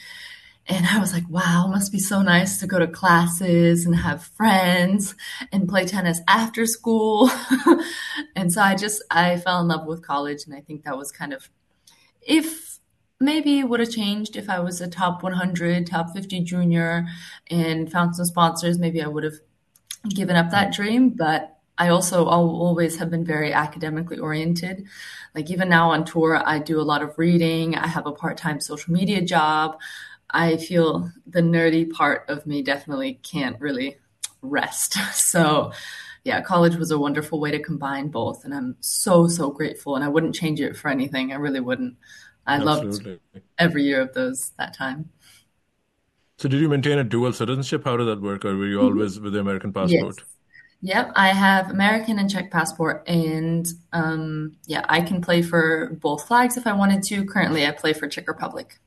[0.67, 4.23] And I was like, wow, must be so nice to go to classes and have
[4.23, 5.13] friends
[5.51, 7.29] and play tennis after school.
[8.35, 10.45] and so I just, I fell in love with college.
[10.47, 11.47] And I think that was kind of
[12.25, 12.79] if
[13.19, 17.07] maybe it would have changed if I was a top 100, top 50 junior
[17.49, 19.39] and found some sponsors, maybe I would have
[20.09, 21.09] given up that dream.
[21.09, 24.85] But I also always have been very academically oriented.
[25.33, 27.75] Like even now on tour, I do a lot of reading.
[27.75, 29.77] I have a part-time social media job.
[30.29, 33.97] I feel the nerdy part of me definitely can't really
[34.41, 34.97] rest.
[35.13, 35.71] So
[36.25, 38.43] yeah, college was a wonderful way to combine both.
[38.43, 39.95] And I'm so, so grateful.
[39.95, 41.31] And I wouldn't change it for anything.
[41.31, 41.95] I really wouldn't.
[42.47, 43.11] I Absolutely.
[43.11, 43.21] loved
[43.59, 45.09] every year of those that time.
[46.37, 47.85] So, did you maintain a dual citizenship?
[47.85, 48.43] How did that work?
[48.43, 48.97] Or were you mm-hmm.
[48.97, 50.15] always with the American passport?
[50.17, 50.25] Yes.
[50.81, 56.27] Yep, I have American and Czech passport, and um, yeah, I can play for both
[56.27, 57.25] flags if I wanted to.
[57.25, 58.77] Currently, I play for Czech Republic.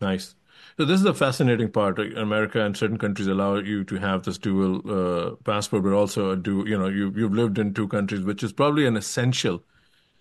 [0.00, 0.34] Nice.
[0.80, 1.98] So this is the fascinating part.
[1.98, 6.64] America and certain countries allow you to have this dual uh, passport, but also do
[6.66, 9.62] you know you you've lived in two countries, which is probably an essential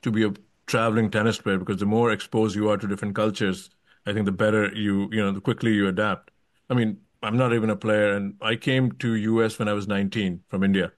[0.01, 0.33] to be a
[0.67, 3.69] traveling tennis player because the more exposed you are to different cultures,
[4.05, 6.29] I think the better you you know the quickly you adapt.
[6.69, 9.87] I mean, I'm not even a player, and I came to US when I was
[9.87, 10.91] 19 from India,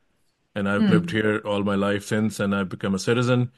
[0.56, 0.90] and I've mm.
[0.90, 3.52] lived here all my life since, and I've become a citizen.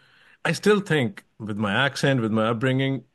[0.44, 3.06] I still think with my accent, with my upbringing,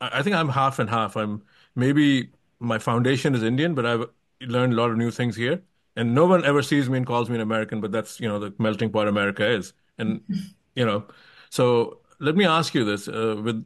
[0.00, 1.16] I think I'm half and half.
[1.16, 1.42] I'm
[1.74, 4.06] maybe my foundation is Indian, but I've
[4.40, 5.62] learned a lot of new things here.
[5.96, 8.38] And no one ever sees me and calls me an American, but that's you know
[8.38, 9.72] the melting pot America is.
[9.98, 10.22] And
[10.74, 11.06] you know,
[11.50, 13.64] so let me ask you this: uh, with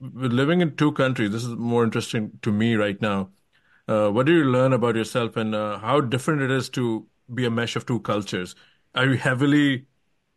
[0.00, 3.30] with living in two countries, this is more interesting to me right now.
[3.88, 7.44] Uh, what do you learn about yourself, and uh, how different it is to be
[7.46, 8.54] a mesh of two cultures?
[8.94, 9.86] Are you heavily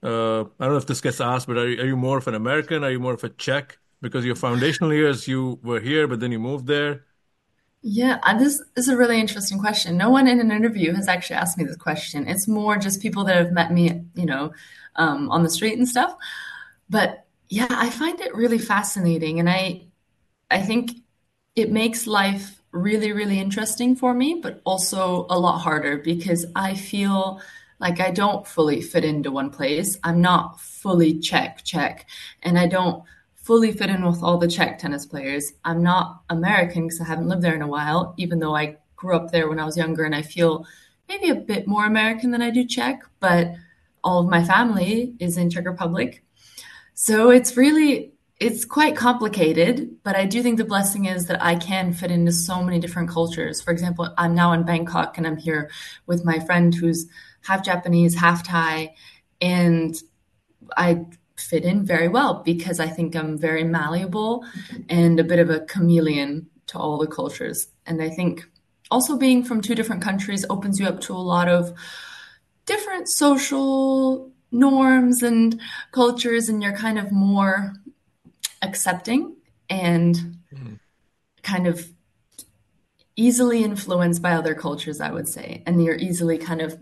[0.03, 2.27] uh, I don't know if this gets asked, but are you, are you more of
[2.27, 2.83] an American?
[2.83, 3.79] Are you more of a Czech?
[4.01, 7.03] Because your foundational years you were here, but then you moved there?
[7.81, 9.97] Yeah, this is a really interesting question.
[9.97, 12.27] No one in an interview has actually asked me this question.
[12.27, 14.51] It's more just people that have met me, you know,
[14.95, 16.15] um, on the street and stuff.
[16.89, 19.83] But yeah, I find it really fascinating, and I,
[20.51, 20.91] I think
[21.55, 26.75] it makes life really, really interesting for me, but also a lot harder because I
[26.75, 27.41] feel
[27.79, 29.97] like I don't fully fit into one place.
[30.03, 32.05] I'm not fully Czech Czech,
[32.43, 33.03] and I don't
[33.47, 35.53] fully fit in with all the Czech tennis players.
[35.63, 39.15] I'm not American because I haven't lived there in a while, even though I grew
[39.15, 40.65] up there when I was younger and I feel
[41.07, 43.53] maybe a bit more American than I do Czech, but
[44.03, 46.25] all of my family is in Czech Republic.
[46.93, 51.55] So it's really it's quite complicated, but I do think the blessing is that I
[51.55, 53.61] can fit into so many different cultures.
[53.61, 55.71] For example, I'm now in Bangkok and I'm here
[56.05, 57.07] with my friend who's
[57.43, 58.93] half Japanese, half Thai,
[59.39, 59.95] and
[60.75, 61.05] I
[61.37, 64.45] fit in very well because I think I'm very malleable
[64.89, 67.67] and a bit of a chameleon to all the cultures.
[67.85, 68.45] And I think
[68.89, 71.73] also being from two different countries opens you up to a lot of
[72.65, 75.59] different social norms and
[75.91, 77.73] cultures, and you're kind of more
[78.61, 79.35] accepting
[79.69, 80.79] and mm.
[81.43, 81.89] kind of
[83.15, 86.79] easily influenced by other cultures, I would say, and you're easily kind of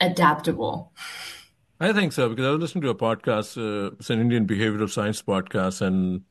[0.00, 0.92] adaptable.
[1.80, 3.56] I think so because I was listening to a podcast.
[3.56, 6.22] Uh, it's an Indian behavioral science podcast, and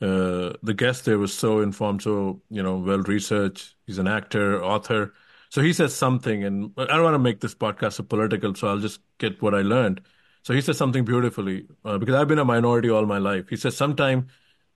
[0.00, 3.76] uh, the guest there was so informed, so you know, well researched.
[3.86, 5.14] He's an actor, author.
[5.50, 8.68] So he says something, and I don't want to make this podcast so political, so
[8.68, 10.02] I'll just get what I learned.
[10.42, 13.48] So he says something beautifully uh, because I've been a minority all my life.
[13.48, 14.30] He says sometimes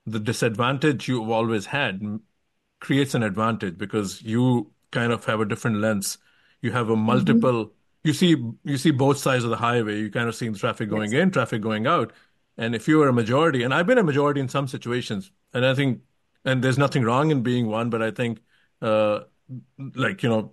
[0.05, 2.01] the disadvantage you've always had
[2.79, 6.17] creates an advantage because you kind of have a different lens.
[6.61, 7.65] You have a multiple.
[7.65, 7.73] Mm-hmm.
[8.03, 9.99] You see, you see both sides of the highway.
[9.99, 11.21] You kind of see the traffic going yes.
[11.21, 12.11] in, traffic going out.
[12.57, 15.65] And if you are a majority, and I've been a majority in some situations, and
[15.65, 16.01] I think,
[16.45, 18.39] and there's nothing wrong in being one, but I think,
[18.81, 19.21] uh,
[19.95, 20.51] like you know,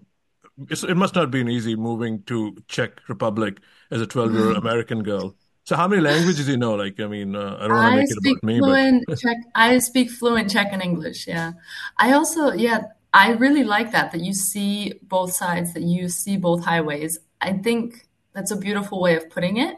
[0.70, 3.58] it must not be an easy moving to Czech Republic
[3.90, 4.66] as a 12 year old mm-hmm.
[4.66, 5.34] American girl.
[5.64, 6.74] So how many languages do you know?
[6.74, 9.36] Like, I mean, uh, I don't want to make it about me, fluent but Czech.
[9.54, 11.26] I speak fluent Czech and English.
[11.26, 11.52] Yeah,
[11.98, 16.36] I also, yeah, I really like that that you see both sides, that you see
[16.36, 17.18] both highways.
[17.40, 19.76] I think that's a beautiful way of putting it.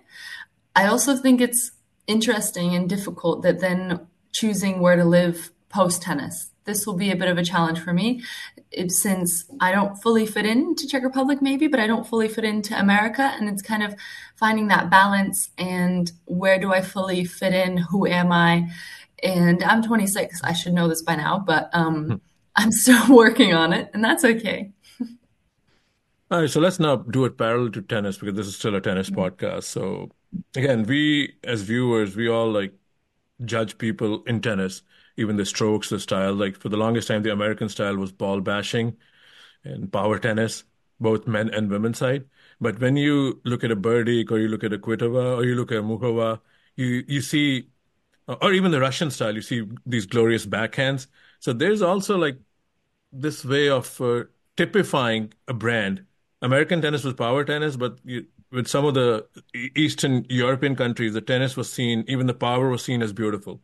[0.77, 1.73] I also think it's
[2.07, 6.51] interesting and difficult that then choosing where to live post tennis.
[6.65, 8.23] This will be a bit of a challenge for me
[8.71, 12.45] it, since I don't fully fit into Czech Republic, maybe, but I don't fully fit
[12.45, 13.23] into America.
[13.23, 13.95] And it's kind of
[14.37, 17.77] finding that balance and where do I fully fit in?
[17.77, 18.71] Who am I?
[19.23, 20.41] And I'm 26.
[20.43, 22.15] I should know this by now, but um, hmm.
[22.57, 24.73] I'm still working on it, and that's okay.
[26.33, 28.81] All right, so let's now do it parallel to tennis because this is still a
[28.81, 29.21] tennis mm-hmm.
[29.21, 29.65] podcast.
[29.65, 30.11] So
[30.57, 32.73] again, we as viewers, we all like
[33.45, 34.83] judge people in tennis,
[35.19, 36.33] even the strokes, the style.
[36.33, 38.97] Like for the longest time, the American style was ball bashing
[39.65, 40.65] and power tennis,
[41.01, 42.25] both men and women side.
[42.63, 45.55] But when you look at a Berdych or you look at a Kvitova or you
[45.55, 46.41] look at Muchova,
[46.77, 47.69] you you see,
[48.27, 51.09] or even the Russian style, you see these glorious backhands.
[51.43, 52.39] So there's also like
[53.11, 54.25] this way of uh,
[54.57, 56.05] typifying a brand.
[56.41, 59.27] American tennis was power tennis, but you, with some of the
[59.75, 63.61] Eastern European countries, the tennis was seen, even the power was seen as beautiful.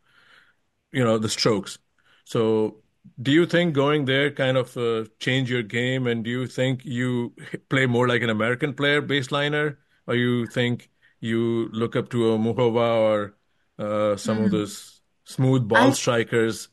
[0.91, 1.79] You know, the strokes.
[2.25, 2.79] So,
[3.23, 6.09] do you think going there kind of uh, change your game?
[6.09, 7.33] And do you think you
[7.69, 9.77] play more like an American player, baseliner,
[10.09, 13.37] or you think you look up to a Muchova or
[13.79, 14.45] uh, some mm.
[14.47, 16.71] of those smooth ball I, strikers?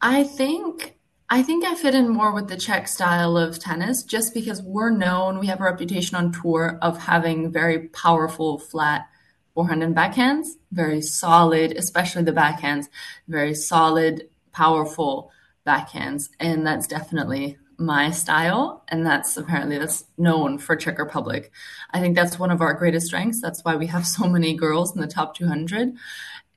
[0.00, 0.96] I think
[1.32, 4.90] I think I fit in more with the Czech style of tennis just because we're
[4.90, 9.06] known, we have a reputation on tour of having very powerful, flat
[9.54, 12.86] forehand and backhands, very solid, especially the backhands,
[13.28, 15.30] very solid, powerful
[15.64, 16.30] backhands.
[16.40, 18.82] And that's definitely my style.
[18.88, 21.52] And that's apparently that's known for Czech Republic.
[21.92, 23.40] I think that's one of our greatest strengths.
[23.40, 25.94] That's why we have so many girls in the top 200.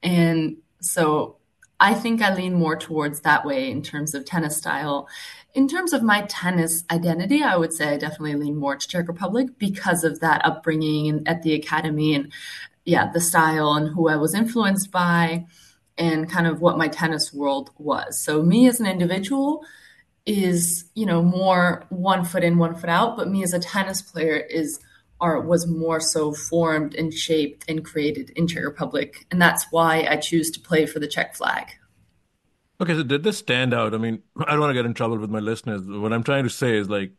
[0.02, 1.38] And so
[1.84, 5.10] I think I lean more towards that way in terms of tennis style.
[5.54, 9.10] In terms of my tennis identity, I would say I definitely lean more to Czech
[9.10, 12.32] Republic because of that upbringing at the academy and
[12.86, 15.46] yeah, the style and who I was influenced by
[15.98, 18.18] and kind of what my tennis world was.
[18.18, 19.66] So me as an individual
[20.26, 24.02] is, you know, more one foot in, one foot out, but me as a tennis
[24.02, 24.80] player is
[25.24, 29.26] art was more so formed and shaped and created in Czech Republic.
[29.32, 31.72] And that's why I choose to play for the Czech flag.
[32.82, 33.94] Okay, so did this stand out?
[33.94, 35.82] I mean, I don't want to get in trouble with my listeners.
[35.88, 37.12] What I'm trying to say is like,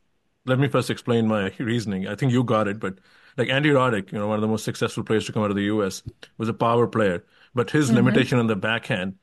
[0.44, 2.06] let me first explain my reasoning.
[2.06, 2.98] I think you got it, but
[3.38, 5.56] like Andy Roddick, you know, one of the most successful players to come out of
[5.56, 6.02] the U.S.,
[6.36, 7.96] was a power player, but his mm-hmm.
[7.96, 9.14] limitation on the backhand,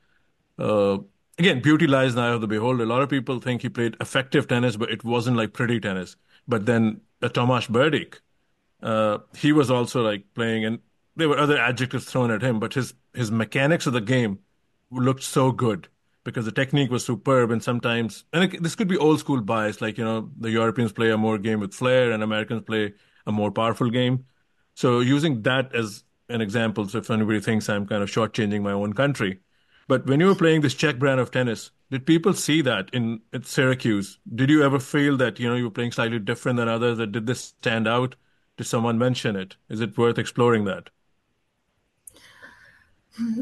[0.58, 0.98] uh,
[1.38, 2.82] again, beauty lies in the eye of the beholder.
[2.82, 6.16] A lot of people think he played effective tennis, but it wasn't like pretty tennis.
[6.48, 8.20] But then uh, Tomáš Berdych,
[8.82, 10.80] uh, he was also like playing, and
[11.16, 14.38] there were other adjectives thrown at him, but his his mechanics of the game
[14.90, 15.88] looked so good
[16.24, 17.50] because the technique was superb.
[17.50, 20.92] And sometimes, and it, this could be old school bias, like you know, the Europeans
[20.92, 22.94] play a more game with flair, and Americans play
[23.26, 24.24] a more powerful game.
[24.74, 28.72] So using that as an example, so if anybody thinks I'm kind of shortchanging my
[28.72, 29.40] own country,
[29.86, 33.20] but when you were playing this Czech brand of tennis, did people see that in
[33.32, 34.18] at Syracuse?
[34.34, 36.98] Did you ever feel that you know you were playing slightly different than others?
[36.98, 38.16] That did this stand out?
[38.56, 39.56] Did someone mention it?
[39.68, 40.90] Is it worth exploring that?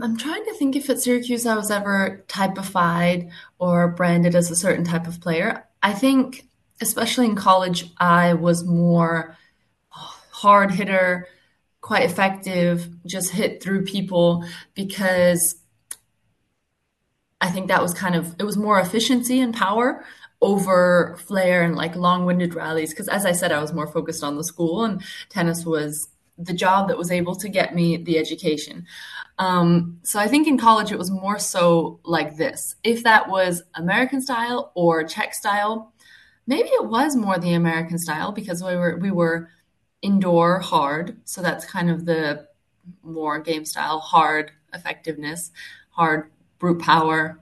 [0.03, 4.57] I'm trying to think if at Syracuse I was ever typified or branded as a
[4.57, 5.67] certain type of player.
[5.83, 6.49] I think,
[6.81, 9.37] especially in college, I was more
[9.91, 11.29] hard hitter,
[11.81, 14.45] quite effective, just hit through people
[14.75, 15.57] because
[17.41, 20.05] I think that was kind of it was more efficiency and power
[20.43, 24.37] over flair and like long-winded rallies because as I said I was more focused on
[24.37, 28.87] the school and tennis was the job that was able to get me the education.
[29.39, 32.77] Um, so I think in college it was more so like this.
[32.83, 35.93] If that was American style or Czech style,
[36.47, 39.51] maybe it was more the American style because we were we were
[40.03, 42.49] indoor hard, so that's kind of the
[43.03, 45.51] more game style hard effectiveness,
[45.91, 47.41] hard brute power.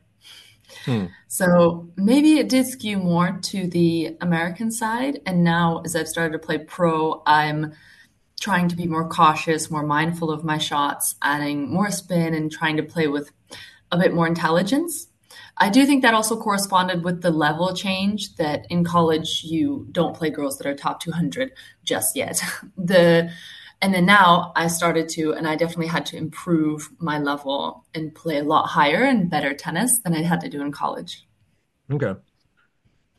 [0.89, 1.05] Hmm.
[1.27, 6.33] So maybe it did skew more to the American side, and now as I've started
[6.33, 7.75] to play pro, I'm
[8.41, 12.79] trying to be more cautious, more mindful of my shots, adding more spin and trying
[12.79, 13.31] to play with
[13.93, 15.09] a bit more intelligence.
[15.59, 20.17] I do think that also corresponded with the level change that in college you don't
[20.17, 21.53] play girls that are top 200
[21.85, 22.43] just yet.
[22.79, 23.31] the
[23.81, 28.15] and then now I started to and I definitely had to improve my level and
[28.15, 31.27] play a lot higher and better tennis than I had to do in college.
[31.91, 32.15] Okay.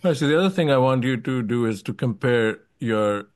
[0.04, 3.28] Right, so the other thing I want you to do is to compare your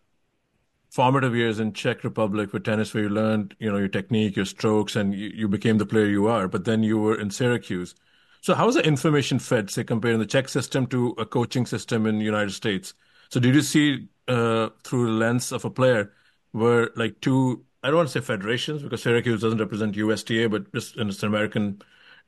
[0.91, 4.45] formative years in Czech Republic for tennis, where you learned, you know, your technique, your
[4.45, 6.47] strokes, and you, you became the player you are.
[6.47, 7.95] But then you were in Syracuse.
[8.41, 12.05] So how is the information fed, say, comparing the Czech system to a coaching system
[12.05, 12.93] in the United States?
[13.29, 16.13] So did you see uh, through the lens of a player
[16.53, 20.73] where like two, I don't want to say federations because Syracuse doesn't represent USTA, but
[20.73, 21.81] just it's an American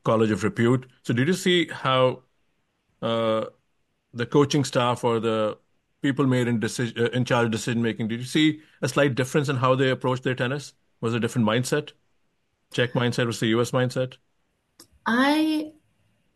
[0.04, 0.88] college of repute.
[1.04, 2.24] So did you see how
[3.02, 3.46] uh,
[4.14, 5.58] the coaching staff or the
[6.02, 8.08] people made in decision uh, in charge of decision making.
[8.08, 10.74] Did you see a slight difference in how they approached their tennis?
[11.00, 11.92] Was a different mindset?
[12.72, 13.72] Czech mindset was the U.S.
[13.72, 14.16] mindset.
[15.06, 15.72] I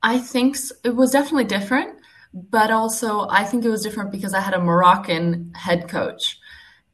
[0.02, 1.98] I think it was definitely different,
[2.34, 6.39] but also I think it was different because I had a Moroccan head coach,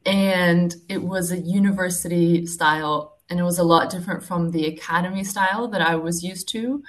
[0.07, 5.25] and it was a university style, and it was a lot different from the academy
[5.25, 6.83] style that I was used to.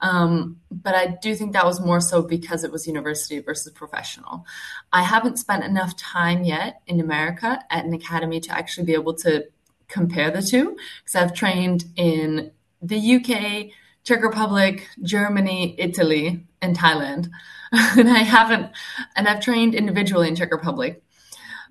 [0.00, 4.44] Um, but I do think that was more so because it was university versus professional.
[4.92, 9.14] I haven't spent enough time yet in America at an academy to actually be able
[9.18, 9.46] to
[9.88, 12.50] compare the two because I've trained in
[12.82, 17.30] the UK, Czech Republic, Germany, Italy, and Thailand.
[17.72, 18.72] and I haven't,
[19.16, 21.02] and I've trained individually in Czech Republic.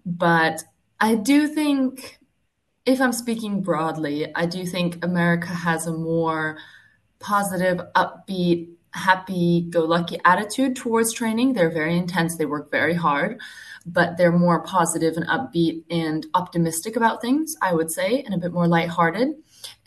[0.05, 0.63] But
[0.99, 2.19] I do think,
[2.85, 6.57] if I'm speaking broadly, I do think America has a more
[7.19, 11.53] positive, upbeat, happy go lucky attitude towards training.
[11.53, 13.39] They're very intense, they work very hard,
[13.85, 18.37] but they're more positive and upbeat and optimistic about things, I would say, and a
[18.37, 19.29] bit more lighthearted.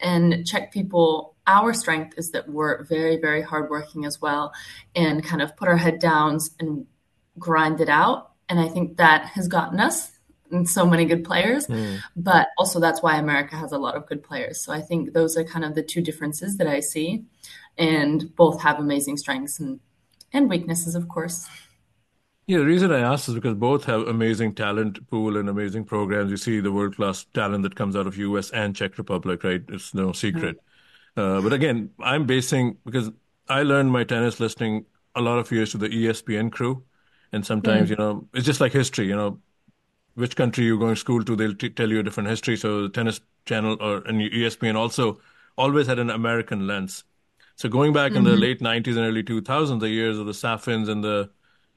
[0.01, 4.53] And Czech people, our strength is that we're very, very hardworking as well
[4.95, 6.87] and kind of put our head down and
[7.39, 8.33] grind it out.
[8.49, 10.16] And I think that has gotten us
[10.51, 11.67] and so many good players.
[11.67, 11.99] Mm.
[12.17, 14.63] But also, that's why America has a lot of good players.
[14.63, 17.25] So I think those are kind of the two differences that I see.
[17.79, 19.81] And both have amazing strengths and,
[20.33, 21.47] and weaknesses, of course.
[22.47, 26.31] Yeah, the reason I asked is because both have amazing talent pool and amazing programs.
[26.31, 29.63] You see the world class talent that comes out of US and Czech Republic, right?
[29.69, 30.57] It's no secret.
[31.17, 31.21] Mm-hmm.
[31.21, 33.11] Uh, but again, I'm basing because
[33.49, 34.85] I learned my tennis listening
[35.17, 36.85] a lot of years to the ESPN crew,
[37.33, 38.01] and sometimes mm-hmm.
[38.01, 39.07] you know it's just like history.
[39.07, 39.41] You know,
[40.17, 42.57] which country you're going to school to, they'll t- tell you a different history.
[42.57, 45.21] So the tennis channel or and ESPN also
[45.57, 47.05] always had an American lens.
[47.55, 48.19] So going back mm-hmm.
[48.19, 48.41] in the mm-hmm.
[48.41, 51.31] late 90s and early 2000s, the years of the Safins and the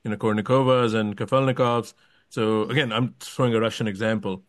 [0.04, 1.93] you know Kournikovas and Kafelnikovs.
[2.30, 4.43] So again, I'm throwing a Russian example.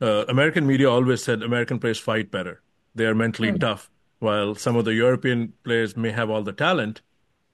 [0.00, 2.62] Uh, American media always said American players fight better.
[2.94, 7.02] They are mentally tough, while some of the European players may have all the talent.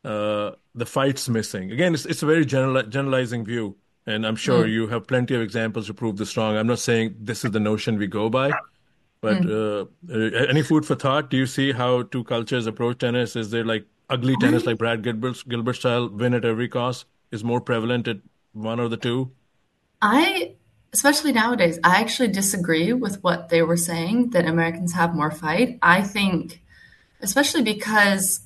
[0.05, 1.71] Uh, the fight's missing.
[1.71, 3.77] Again, it's, it's a very general, generalizing view.
[4.07, 4.73] And I'm sure mm.
[4.73, 6.57] you have plenty of examples to prove this wrong.
[6.57, 8.53] I'm not saying this is the notion we go by,
[9.21, 9.87] but mm.
[10.11, 11.31] uh, any food for thought?
[11.31, 13.37] Do you see how two cultures approach tennis?
[13.37, 17.45] Is there like ugly tennis, like Brad Gilbert's, Gilbert style, win at every cost, is
[17.45, 18.19] more prevalent at
[18.53, 19.31] one or the two?
[20.01, 20.57] I,
[20.93, 25.79] especially nowadays, I actually disagree with what they were saying that Americans have more fight.
[25.81, 26.61] I think,
[27.21, 28.41] especially because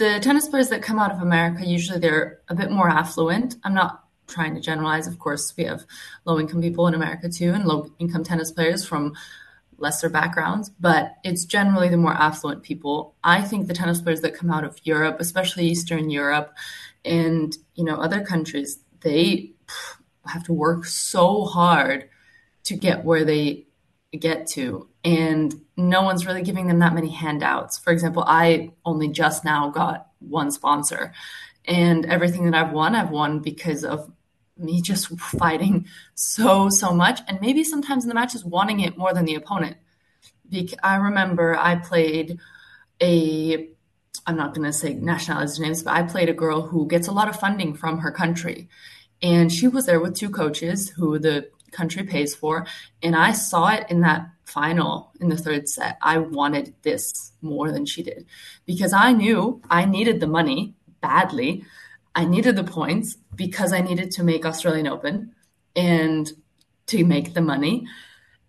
[0.00, 3.56] the tennis players that come out of America usually they're a bit more affluent.
[3.64, 5.06] I'm not trying to generalize.
[5.06, 5.84] Of course, we have
[6.24, 9.12] low income people in America too, and low income tennis players from
[9.76, 13.14] lesser backgrounds, but it's generally the more affluent people.
[13.22, 16.54] I think the tennis players that come out of Europe, especially Eastern Europe
[17.04, 19.52] and, you know, other countries, they
[20.24, 22.08] have to work so hard
[22.64, 23.66] to get where they
[24.18, 27.78] get to and no one's really giving them that many handouts.
[27.78, 31.12] For example, I only just now got one sponsor,
[31.64, 34.10] and everything that I've won, I've won because of
[34.56, 39.14] me just fighting so so much, and maybe sometimes in the matches wanting it more
[39.14, 39.76] than the opponent.
[40.82, 42.38] I remember I played
[43.00, 43.68] a
[44.26, 47.12] I'm not going to say nationalities names, but I played a girl who gets a
[47.12, 48.68] lot of funding from her country.
[49.22, 52.66] And she was there with two coaches who the country pays for.
[53.02, 55.96] And I saw it in that final in the third set.
[56.02, 58.26] I wanted this more than she did
[58.66, 61.64] because I knew I needed the money badly.
[62.14, 65.34] I needed the points because I needed to make Australian Open
[65.76, 66.30] and
[66.86, 67.86] to make the money.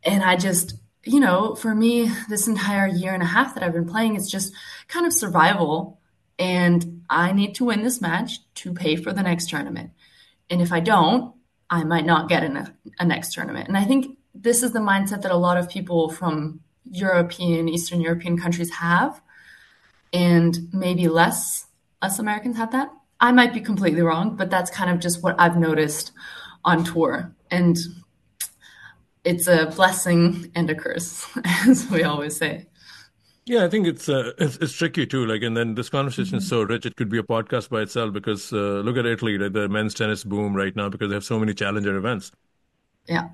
[0.04, 3.74] And I just, you know, for me, this entire year and a half that I've
[3.74, 4.54] been playing, it's just
[4.88, 6.00] kind of survival.
[6.40, 9.92] And I need to win this match to pay for the next tournament.
[10.50, 11.36] And if I don't,
[11.72, 13.70] I might not get in a, a next tournament.
[13.70, 18.02] And I think this is the mindset that a lot of people from European, Eastern
[18.02, 19.22] European countries have.
[20.14, 21.66] And maybe less
[22.02, 22.92] us Americans have that.
[23.22, 26.12] I might be completely wrong, but that's kind of just what I've noticed
[26.66, 27.34] on tour.
[27.50, 27.78] And
[29.24, 31.26] it's a blessing and a curse,
[31.68, 32.66] as we always say.
[33.52, 35.26] Yeah, I think it's uh, it's, it's tricky too.
[35.26, 36.44] Like, and then this conversation mm-hmm.
[36.44, 38.14] is so rich; it could be a podcast by itself.
[38.14, 41.26] Because uh, look at Italy, like the men's tennis boom right now, because they have
[41.26, 42.32] so many challenger events.
[43.10, 43.28] Yeah.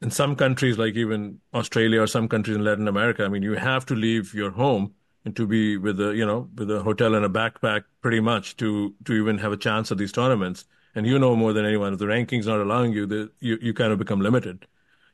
[0.00, 3.52] In some countries, like even Australia or some countries in Latin America, I mean, you
[3.52, 4.94] have to leave your home
[5.24, 8.56] and to be with a you know with a hotel and a backpack pretty much
[8.56, 10.64] to to even have a chance at these tournaments.
[10.96, 13.74] And you know more than anyone, if the rankings not allowing you, the, you you
[13.74, 14.66] kind of become limited.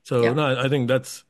[0.04, 0.32] So yeah.
[0.32, 1.24] no, I think that's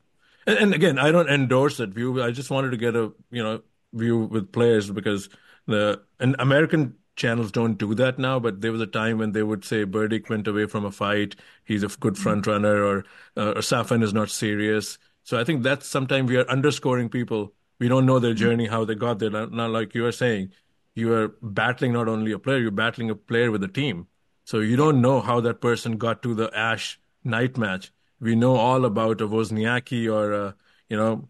[0.47, 2.21] and, and, again, I don't endorse that view.
[2.21, 3.61] I just wanted to get a you know
[3.93, 5.29] view with players because
[5.67, 8.39] the and American channels don't do that now.
[8.39, 11.35] But there was a time when they would say Berdych went away from a fight.
[11.65, 12.23] He's a good mm-hmm.
[12.23, 13.05] front runner, or
[13.37, 14.97] uh, or Safin is not serious.
[15.23, 17.53] So I think that's sometimes we are underscoring people.
[17.79, 18.39] We don't know their mm-hmm.
[18.39, 19.29] journey, how they got there.
[19.29, 20.51] Not like you are saying,
[20.95, 24.07] you are battling not only a player, you're battling a player with a team.
[24.43, 28.55] So you don't know how that person got to the Ashe night match we know
[28.55, 30.55] all about a Wozniacki or a,
[30.89, 31.29] you know,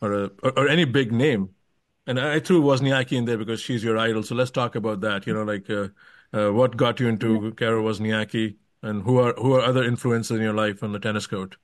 [0.00, 1.50] or a, or, or any big name.
[2.06, 4.22] And I threw Wozniacki in there because she's your idol.
[4.22, 5.26] So let's talk about that.
[5.26, 5.88] You know, like uh,
[6.32, 10.42] uh, what got you into Kara Wozniacki, and who are who are other influences in
[10.42, 11.56] your life on the tennis court?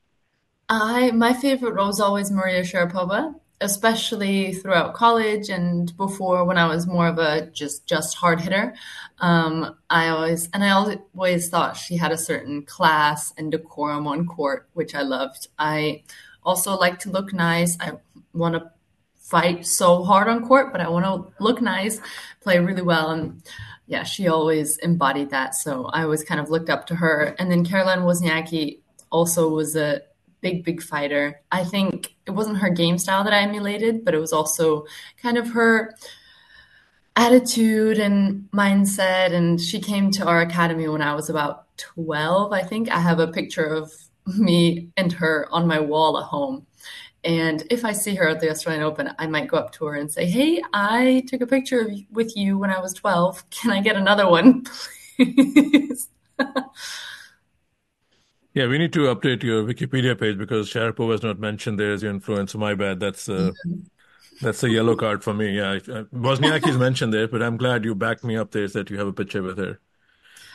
[0.69, 6.87] I my favorite was always Maria Sharapova especially throughout college and before when I was
[6.87, 8.75] more of a just just hard hitter.
[9.19, 14.27] Um, I always and I always thought she had a certain class and decorum on
[14.27, 15.49] court, which I loved.
[15.59, 16.03] I
[16.43, 17.77] also like to look nice.
[17.81, 17.93] I
[18.33, 18.71] want to
[19.17, 22.01] fight so hard on court, but I want to look nice,
[22.41, 23.43] play really well, and
[23.87, 25.55] yeah, she always embodied that.
[25.55, 27.35] So I always kind of looked up to her.
[27.39, 28.81] And then Caroline Wozniacki
[29.11, 30.03] also was a
[30.41, 31.41] big, big fighter.
[31.51, 34.87] I think it wasn't her game style that I emulated, but it was also
[35.23, 35.95] kind of her
[37.15, 39.33] attitude and mindset.
[39.33, 42.91] And she came to our academy when I was about 12, I think.
[42.91, 43.93] I have a picture of
[44.27, 46.67] me and her on my wall at home.
[47.25, 49.95] And if I see her at the Australian Open, I might go up to her
[49.95, 53.51] and say, Hey, I took a picture with you when I was 12.
[53.51, 54.65] Can I get another one,
[55.17, 56.09] please?
[58.57, 62.03] Yeah, we need to update your Wikipedia page because Sharapova was not mentioned there as
[62.03, 62.55] your influence.
[62.55, 63.01] My bad.
[63.01, 63.53] That's uh,
[64.41, 65.59] that's a yellow card for me.
[65.59, 68.97] Yeah, Wozniacki is mentioned there, but I'm glad you backed me up there that you
[68.97, 69.79] have a picture with her.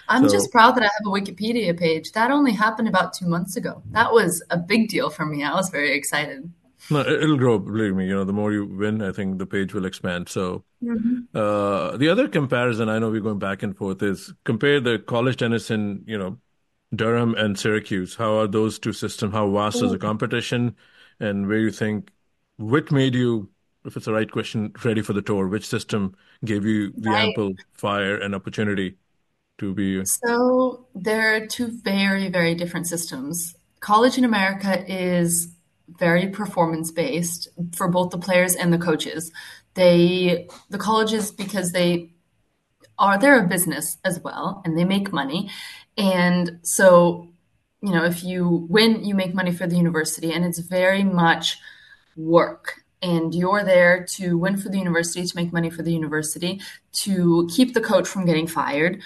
[0.10, 2.12] I'm so, just proud that I have a Wikipedia page.
[2.14, 3.84] That only happened about two months ago.
[3.92, 5.44] That was a big deal for me.
[5.44, 6.52] I was very excited.
[6.90, 7.60] No, it'll grow.
[7.60, 8.08] Believe me.
[8.08, 10.28] You know, the more you win, I think the page will expand.
[10.28, 11.38] So, mm-hmm.
[11.38, 15.38] uh, the other comparison I know we're going back and forth is compare the college
[15.38, 16.40] tennis in you know
[16.94, 18.16] Durham and Syracuse.
[18.16, 19.34] How are those two systems?
[19.34, 20.76] How vast is the competition?
[21.20, 22.12] And where you think,
[22.58, 23.50] what made you,
[23.86, 25.48] if it's the right question, ready for the tour?
[25.48, 27.30] Which system gave you the right.
[27.30, 28.98] ample fire and opportunity
[29.60, 30.04] to be?
[30.06, 33.56] So there are two very, very different systems.
[33.80, 35.56] College in America is
[35.88, 39.32] very performance based for both the players and the coaches.
[39.74, 42.12] They, the colleges, because they
[43.02, 45.50] are, they're a business as well and they make money
[45.98, 47.28] and so,
[47.82, 51.58] you know, if you win, you make money for the university, and it's very much
[52.16, 52.84] work.
[53.02, 56.62] And you're there to win for the university, to make money for the university,
[56.94, 59.02] to keep the coach from getting fired.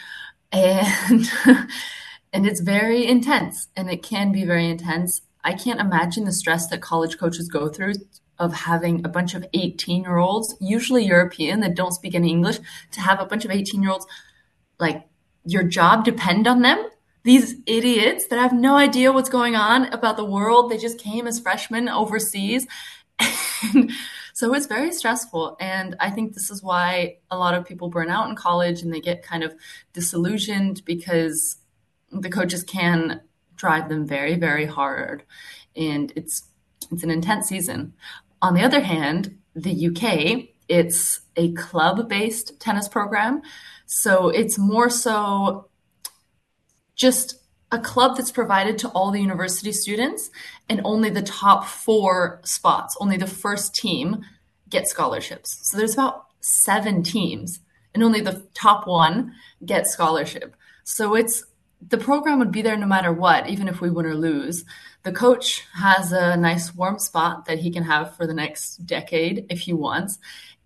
[0.52, 1.30] And
[2.34, 5.22] and it's very intense and it can be very intense.
[5.44, 7.94] I can't imagine the stress that college coaches go through
[8.40, 12.60] of having a bunch of 18 year olds, usually European that don't speak any English,
[12.92, 14.06] to have a bunch of 18 year olds
[14.80, 15.08] like
[15.46, 16.86] your job depend on them?
[17.24, 20.70] These idiots that have no idea what's going on about the world.
[20.70, 22.68] They just came as freshmen overseas.
[23.74, 23.92] And
[24.34, 25.56] so it's very stressful.
[25.62, 28.94] And I think this is why a lot of people burn out in college and
[28.94, 29.56] they get kind of
[29.94, 31.56] disillusioned because
[32.12, 33.22] the coaches can
[33.56, 35.24] drive them very, very hard.
[35.76, 36.44] And it's
[36.92, 37.94] it's an intense season.
[38.42, 43.42] On the other hand, the UK it's a club based tennis program.
[43.86, 45.70] So it's more so
[46.96, 47.36] just
[47.72, 50.30] a club that's provided to all the university students,
[50.70, 54.24] and only the top four spots, only the first team
[54.70, 55.60] get scholarships.
[55.70, 57.60] So there's about seven teams,
[57.94, 59.34] and only the top one
[59.66, 60.56] gets scholarship.
[60.84, 61.44] So it's
[61.86, 64.64] the program would be there no matter what, even if we win or lose.
[65.06, 69.46] The coach has a nice warm spot that he can have for the next decade
[69.52, 70.18] if he wants.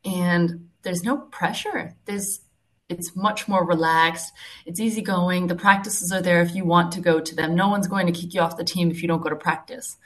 [0.05, 1.93] And there's no pressure.
[2.05, 2.39] There's
[2.87, 4.31] it's much more relaxed.
[4.65, 5.47] It's easygoing.
[5.47, 7.53] The practices are there if you want to go to them.
[7.53, 9.97] No one's going to kick you off the team if you don't go to practice.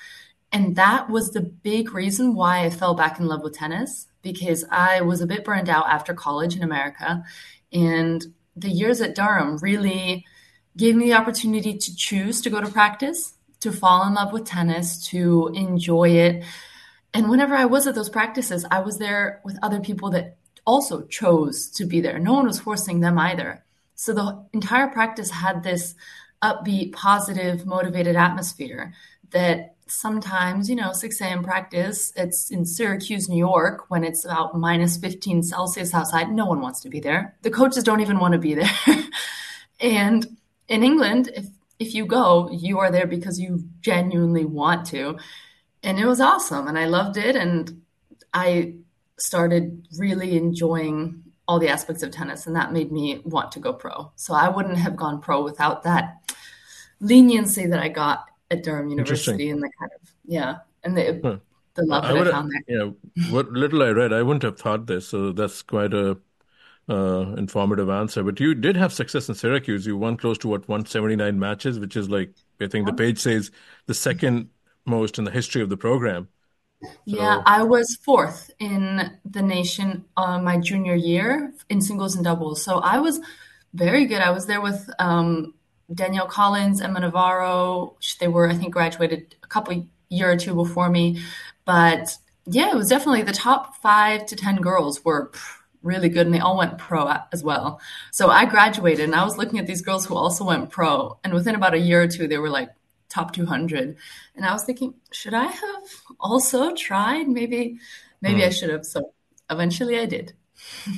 [0.51, 4.65] And that was the big reason why I fell back in love with tennis because
[4.71, 7.23] I was a bit burned out after college in America.
[7.71, 8.25] And
[8.55, 10.25] the years at Durham really
[10.75, 14.45] gave me the opportunity to choose to go to practice, to fall in love with
[14.45, 16.43] tennis, to enjoy it.
[17.14, 21.03] And whenever I was at those practices, I was there with other people that also
[21.03, 22.20] chose to be there.
[22.20, 23.64] No one was forcing them either.
[23.95, 25.95] So the entire practice had this
[26.41, 28.93] upbeat, positive, motivated atmosphere
[29.32, 31.41] that sometimes, you know, 6 a.m.
[31.43, 36.32] practice, it's in Syracuse, New York, when it's about minus 15 Celsius outside.
[36.32, 37.36] No one wants to be there.
[37.43, 38.72] The coaches don't even want to be there.
[39.80, 40.38] and
[40.68, 41.45] in England, if
[41.80, 45.17] if you go, you are there because you genuinely want to.
[45.82, 47.82] And it was awesome and I loved it and
[48.34, 48.76] I
[49.19, 53.74] started really enjoying all the aspects of tennis and that made me want to go
[53.74, 54.11] pro.
[54.15, 56.38] So I wouldn't have gone pro without that
[56.99, 61.38] leniency that I got at Durham University and the kind of yeah, and the huh.
[61.74, 62.78] the love I that I found there.
[62.78, 62.91] Yeah,
[63.30, 65.09] what little I read, I wouldn't have thought this.
[65.09, 66.17] So that's quite a
[66.89, 68.23] uh, informative answer.
[68.23, 69.86] But you did have success in Syracuse.
[69.86, 73.51] You won close to what 179 matches, which is like I think the page says
[73.86, 74.49] the second
[74.86, 76.27] most in the history of the program.
[76.84, 82.25] So, yeah, I was fourth in the nation uh, my junior year in singles and
[82.25, 82.61] doubles.
[82.61, 83.21] So I was
[83.73, 84.21] very good.
[84.21, 85.53] I was there with um,
[85.93, 87.95] Danielle Collins, Emma Navarro.
[88.19, 91.21] They were, I think, graduated a couple year or two before me.
[91.65, 95.31] But yeah, it was definitely the top five to ten girls were
[95.84, 97.79] really good and they all went pro as well.
[98.11, 101.19] So I graduated and I was looking at these girls who also went pro.
[101.23, 102.69] And within about a year or two, they were like
[103.09, 103.95] top 200.
[104.36, 105.84] And I was thinking, should I have
[106.19, 107.27] also tried?
[107.27, 107.79] Maybe,
[108.21, 108.47] maybe mm.
[108.47, 108.86] I should have.
[108.86, 109.13] So
[109.49, 110.34] eventually I did.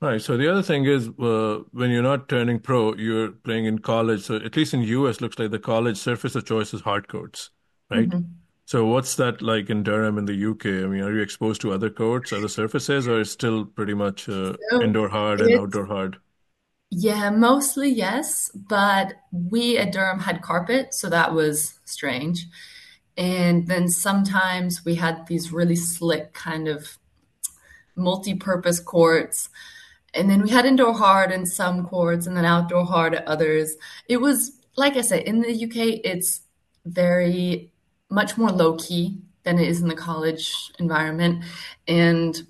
[0.00, 0.20] Right.
[0.20, 4.20] So the other thing is, uh, when you're not turning pro, you're playing in college.
[4.20, 7.48] So at least in US, looks like the college surface of choice is hard courts,
[7.90, 8.10] right?
[8.10, 8.43] Mm-hmm.
[8.66, 10.66] So what's that like in Durham in the UK?
[10.66, 14.28] I mean, are you exposed to other courts, other surfaces, or is still pretty much
[14.28, 16.16] uh, so indoor hard and outdoor hard?
[16.90, 22.46] Yeah, mostly yes, but we at Durham had carpet, so that was strange.
[23.16, 26.98] And then sometimes we had these really slick kind of
[27.96, 29.48] multi-purpose courts.
[30.14, 33.76] And then we had indoor hard in some courts and then outdoor hard at others.
[34.08, 36.40] It was like I said, in the UK it's
[36.84, 37.72] very
[38.10, 41.44] much more low key than it is in the college environment.
[41.86, 42.46] And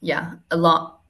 [0.00, 1.00] yeah, a lot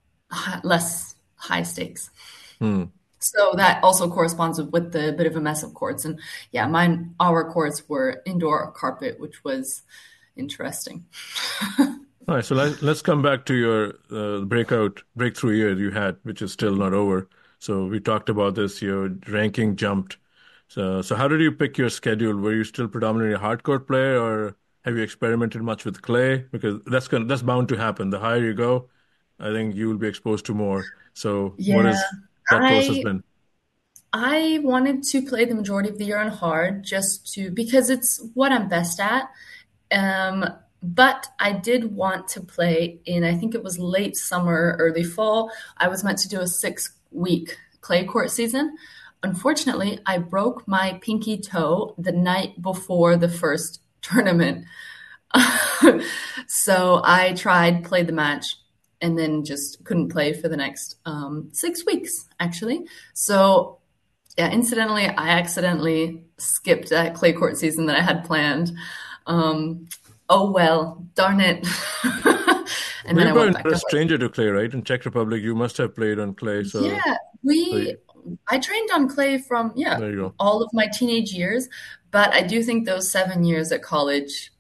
[0.62, 2.10] less high stakes.
[2.58, 2.84] Hmm.
[3.18, 6.04] So that also corresponds with the bit of a mess of courts.
[6.04, 6.18] And
[6.50, 9.82] yeah, mine, our courts were indoor carpet, which was
[10.36, 11.04] interesting.
[11.78, 16.16] All right, so let, us come back to your uh, breakout breakthrough year you had,
[16.22, 17.28] which is still not over.
[17.58, 18.82] So we talked about this.
[18.82, 20.18] Your ranking jumped
[20.72, 22.34] so, so how did you pick your schedule?
[22.34, 24.56] Were you still predominantly a hard court player, or
[24.86, 26.46] have you experimented much with clay?
[26.50, 28.08] Because that's gonna, that's bound to happen.
[28.08, 28.88] The higher you go,
[29.38, 30.82] I think you will be exposed to more.
[31.12, 32.02] So, yeah, what is
[32.48, 33.22] that process been?
[34.14, 38.26] I wanted to play the majority of the year on hard, just to because it's
[38.32, 39.28] what I'm best at.
[39.90, 40.42] Um,
[40.82, 43.24] but I did want to play in.
[43.24, 45.52] I think it was late summer, early fall.
[45.76, 48.74] I was meant to do a six week clay court season
[49.22, 54.66] unfortunately, I broke my pinky toe the night before the first tournament.
[56.46, 58.56] so I tried, played the match,
[59.00, 62.86] and then just couldn't play for the next um, six weeks, actually.
[63.14, 63.78] So,
[64.36, 68.72] yeah, incidentally, I accidentally skipped that clay court season that I had planned.
[69.26, 69.88] Um,
[70.28, 71.66] oh well, darn it.
[73.04, 74.72] and we then were a stranger to clay, right?
[74.72, 76.64] In Czech Republic, you must have played on clay.
[76.64, 77.96] So yeah, we
[78.48, 81.68] I trained on clay from yeah all of my teenage years,
[82.10, 84.52] but I do think those seven years at college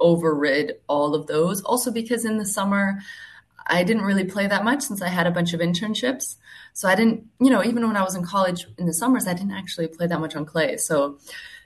[0.00, 1.62] overrid all of those.
[1.62, 3.00] Also because in the summer
[3.68, 6.36] I didn't really play that much since I had a bunch of internships.
[6.72, 9.34] So I didn't, you know, even when I was in college in the summers, I
[9.34, 10.76] didn't actually play that much on clay.
[10.76, 11.18] So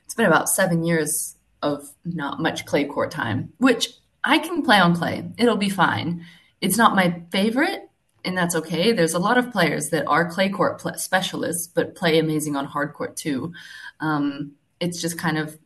[0.05, 3.91] it's been about seven years of not much clay court time, which
[4.25, 5.31] I can play on clay.
[5.39, 6.25] It'll be fine.
[6.61, 7.89] it's not my favorite,
[8.25, 8.93] and that's okay.
[8.93, 12.95] There's a lot of players that are clay court specialists, but play amazing on hard
[12.95, 13.53] court too.
[14.01, 15.59] Um, it's just kind of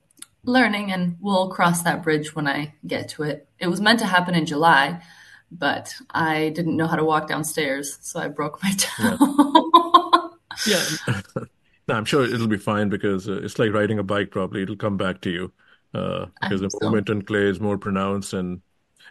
[0.45, 3.49] learning, and we'll cross that bridge when I get to it.
[3.59, 5.03] It was meant to happen in July,
[5.51, 10.31] but I didn't know how to walk downstairs, so I broke my toe.
[10.67, 11.21] Yeah, yeah.
[11.89, 14.31] no, I'm sure it'll be fine because uh, it's like riding a bike.
[14.31, 15.53] Probably it'll come back to you
[15.95, 16.79] uh, because the so.
[16.83, 18.61] movement on clay is more pronounced and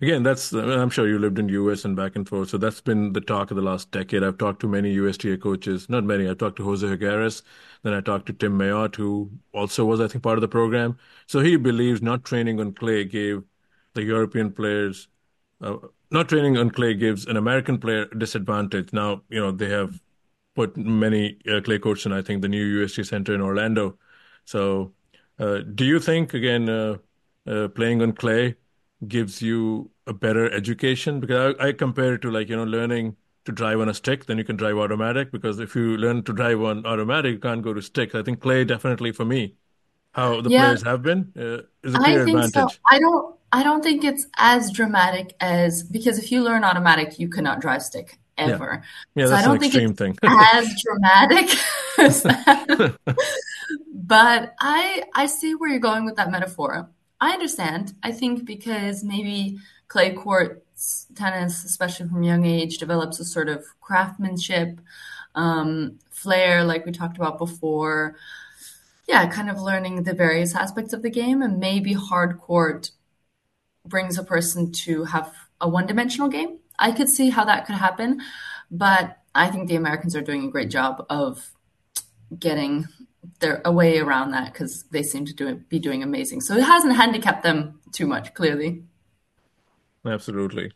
[0.02, 3.14] Again, that's I'm sure you lived in US and back and forth, so that's been
[3.14, 4.24] the talk of the last decade.
[4.24, 6.30] I've talked to many USTA coaches, not many.
[6.30, 7.44] I talked to Jose Higueras,
[7.84, 10.98] then I talked to Tim Mayotte, who also was, I think, part of the program.
[11.28, 13.44] So he believes not training on clay gave
[13.94, 15.08] the European players,
[15.62, 15.78] uh,
[16.12, 18.92] not training on clay gives an American player disadvantage.
[18.92, 20.02] Now, you know, they have
[20.56, 23.98] put many uh, clay courts in, I think, the new USTA Center in Orlando.
[24.46, 24.94] So,
[25.40, 26.98] uh, do you think again, uh,
[27.48, 28.56] uh, playing on clay?
[29.08, 33.16] Gives you a better education because I, I, compare it to like you know learning
[33.46, 36.34] to drive on a stick then you can drive automatic because if you learn to
[36.34, 39.56] drive on automatic you can't go to stick i think clay definitely for me
[40.14, 42.74] how the yeah, players have been uh, is a clear I think advantage.
[42.74, 42.80] So.
[42.90, 47.30] i don't i don't think it's as dramatic as because if you learn automatic you
[47.30, 48.84] cannot drive stick ever.
[49.16, 50.18] Yeah, yeah so that's I don't an extreme thing.
[50.24, 51.58] as dramatic
[51.98, 52.98] as that.
[53.94, 56.90] but i i see where you're going with that metaphor
[57.22, 57.94] I understand.
[58.04, 60.64] I think because maybe clay court
[61.16, 64.80] tennis, especially from young age, develops a sort of craftsmanship,
[65.34, 68.16] um, flair, like we talked about before.
[69.08, 72.92] Yeah, kind of learning the various aspects of the game, and maybe hard court
[73.86, 76.60] brings a person to have a one-dimensional game.
[76.80, 78.22] I could see how that could happen,
[78.72, 81.52] but I think the Americans are doing a great job of
[82.40, 82.88] getting
[83.40, 86.42] their a way around that because they seem to do be doing amazing.
[86.42, 88.84] So it hasn't handicapped them too much, clearly.
[90.06, 90.72] Absolutely.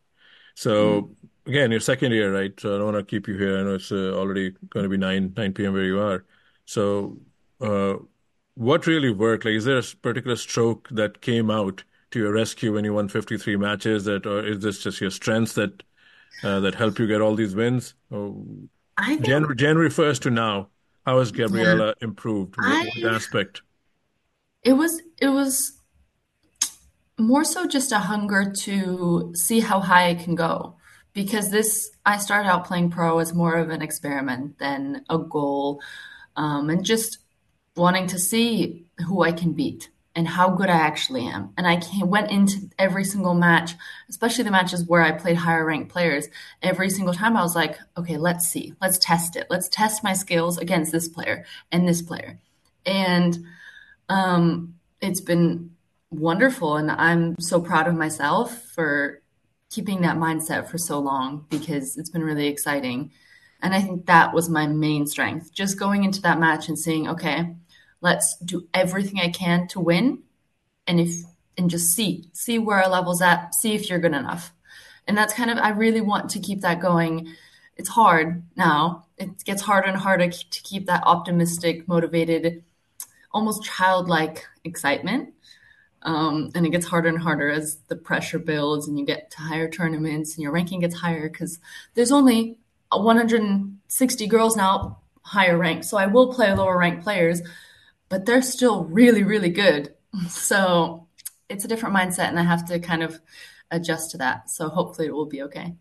[0.55, 1.15] So mm.
[1.47, 2.57] again, your second year, right?
[2.59, 3.59] So I don't want to keep you here.
[3.59, 5.73] I know it's uh, already going to be nine nine p.m.
[5.73, 6.25] where you are.
[6.65, 7.17] So
[7.61, 7.95] uh,
[8.55, 9.45] what really worked?
[9.45, 13.07] Like, is there a particular stroke that came out to your rescue when you won
[13.07, 14.05] fifty three matches?
[14.05, 15.83] That or is this just your strengths that
[16.43, 17.93] uh, that help you get all these wins?
[18.09, 18.35] Or
[18.97, 19.25] I think...
[19.25, 20.69] January January first to now,
[21.05, 22.07] how has Gabriela yeah.
[22.07, 22.55] improved?
[22.59, 23.61] I, what aspect?
[24.63, 25.79] It was it was
[27.17, 30.75] more so just a hunger to see how high I can go
[31.13, 35.81] because this I started out playing pro as more of an experiment than a goal,
[36.35, 37.19] um, and just
[37.75, 41.53] wanting to see who I can beat and how good I actually am.
[41.57, 43.75] And I went into every single match,
[44.09, 46.27] especially the matches where I played higher ranked players.
[46.61, 49.47] Every single time I was like, okay, let's see, let's test it.
[49.49, 52.39] Let's test my skills against this player and this player.
[52.85, 53.37] And
[54.09, 55.71] um, it's been
[56.09, 56.75] wonderful.
[56.75, 59.21] And I'm so proud of myself for
[59.69, 63.11] keeping that mindset for so long because it's been really exciting.
[63.61, 65.53] And I think that was my main strength.
[65.53, 67.55] Just going into that match and seeing, okay,
[68.01, 70.23] let's do everything I can to win.
[70.87, 71.23] And if,
[71.57, 74.53] and just see, see where our level's at, see if you're good enough.
[75.07, 77.33] And that's kind of, I really want to keep that going.
[77.75, 79.05] It's hard now.
[79.17, 82.63] It gets harder and harder to keep that optimistic, motivated,
[83.31, 85.33] almost childlike excitement.
[86.01, 89.39] Um, and it gets harder and harder as the pressure builds and you get to
[89.39, 91.59] higher tournaments and your ranking gets higher because
[91.93, 92.57] there's only
[92.91, 95.85] 160 girls now higher ranked.
[95.85, 97.41] So I will play lower ranked players,
[98.09, 99.93] but they're still really, really good.
[100.27, 101.07] So
[101.47, 103.19] it's a different mindset, and I have to kind of
[103.71, 104.49] adjust to that.
[104.49, 105.75] So hopefully it will be okay.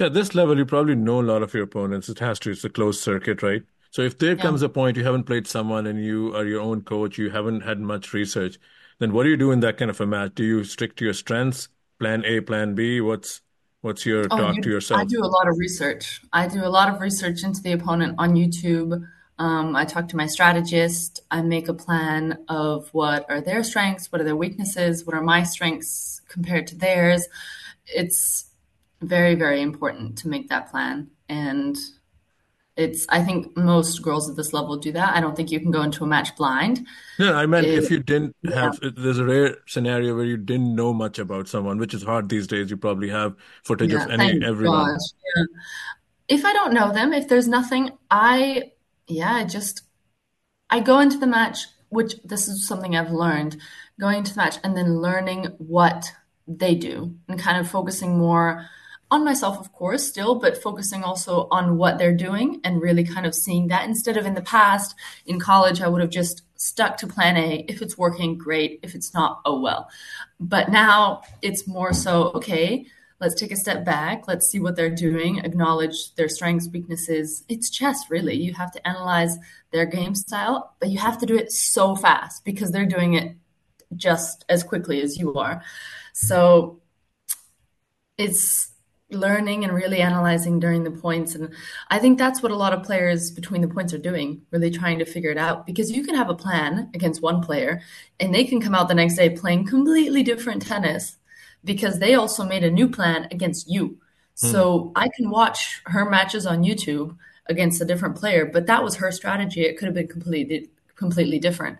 [0.00, 2.08] At this level, you probably know a lot of your opponents.
[2.08, 2.52] It has to.
[2.52, 3.62] It's a closed circuit, right?
[3.90, 4.42] So if there yeah.
[4.42, 7.62] comes a point you haven't played someone and you are your own coach, you haven't
[7.62, 8.58] had much research,
[8.98, 10.32] then what do you do in that kind of a match?
[10.34, 13.00] Do you stick to your strengths, plan A, plan B?
[13.00, 13.40] What's
[13.80, 15.00] what's your oh, talk you, to yourself?
[15.00, 16.20] I do a lot of research.
[16.32, 19.04] I do a lot of research into the opponent on YouTube.
[19.38, 21.20] Um, I talk to my strategist.
[21.30, 25.22] I make a plan of what are their strengths, what are their weaknesses, what are
[25.22, 27.26] my strengths compared to theirs.
[27.86, 28.46] It's
[29.00, 31.10] very, very important to make that plan.
[31.28, 31.76] And
[32.76, 35.14] it's, I think most girls at this level do that.
[35.14, 36.86] I don't think you can go into a match blind.
[37.18, 38.90] No, I meant it, if you didn't have, yeah.
[38.96, 42.46] there's a rare scenario where you didn't know much about someone, which is hard these
[42.46, 42.70] days.
[42.70, 43.34] You probably have
[43.64, 44.96] footage yeah, of any everyone.
[45.36, 45.44] Yeah.
[46.28, 48.72] If I don't know them, if there's nothing, I
[49.08, 49.82] yeah, I just
[50.70, 53.56] I go into the match, which this is something I've learned,
[54.00, 56.12] going into the match and then learning what
[56.46, 58.68] they do and kind of focusing more
[59.10, 63.24] on myself, of course, still, but focusing also on what they're doing and really kind
[63.24, 64.94] of seeing that instead of in the past
[65.24, 67.64] in college, I would have just stuck to plan A.
[67.68, 68.80] If it's working, great.
[68.82, 69.88] If it's not, oh well.
[70.38, 72.86] But now it's more so, okay,
[73.20, 74.28] let's take a step back.
[74.28, 75.38] Let's see what they're doing.
[75.38, 77.44] Acknowledge their strengths weaknesses.
[77.48, 78.34] It's chess really.
[78.34, 79.36] You have to analyze
[79.72, 83.36] their game style but you have to do it so fast because they're doing it
[83.96, 85.62] just as quickly as you are.
[86.12, 86.80] So
[88.16, 88.72] it's
[89.10, 91.48] learning and really analyzing during the points and
[91.88, 94.98] i think that's what a lot of players between the points are doing really trying
[94.98, 97.80] to figure it out because you can have a plan against one player
[98.20, 101.16] and they can come out the next day playing completely different tennis
[101.64, 103.98] because they also made a new plan against you.
[104.34, 104.92] So hmm.
[104.94, 109.10] i can watch her matches on youtube against a different player but that was her
[109.10, 109.62] strategy.
[109.62, 111.78] It could have been completely completely different.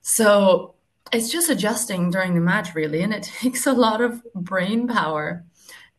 [0.00, 0.74] So
[1.12, 5.44] it's just adjusting during the match really and it takes a lot of brain power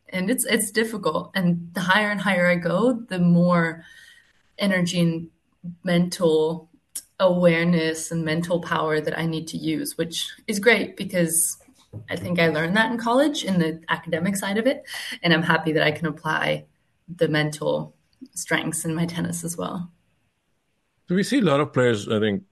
[0.08, 1.30] and it's it's difficult.
[1.34, 3.84] And the higher and higher i go the more
[4.58, 5.28] energy and
[5.84, 6.68] mental
[7.18, 11.56] awareness and mental power that i need to use which is great because
[12.10, 14.84] i think i learned that in college in the academic side of it
[15.22, 16.64] and i'm happy that i can apply
[17.08, 17.94] the mental
[18.34, 19.90] strengths in my tennis as well
[21.08, 22.42] so we see a lot of players i think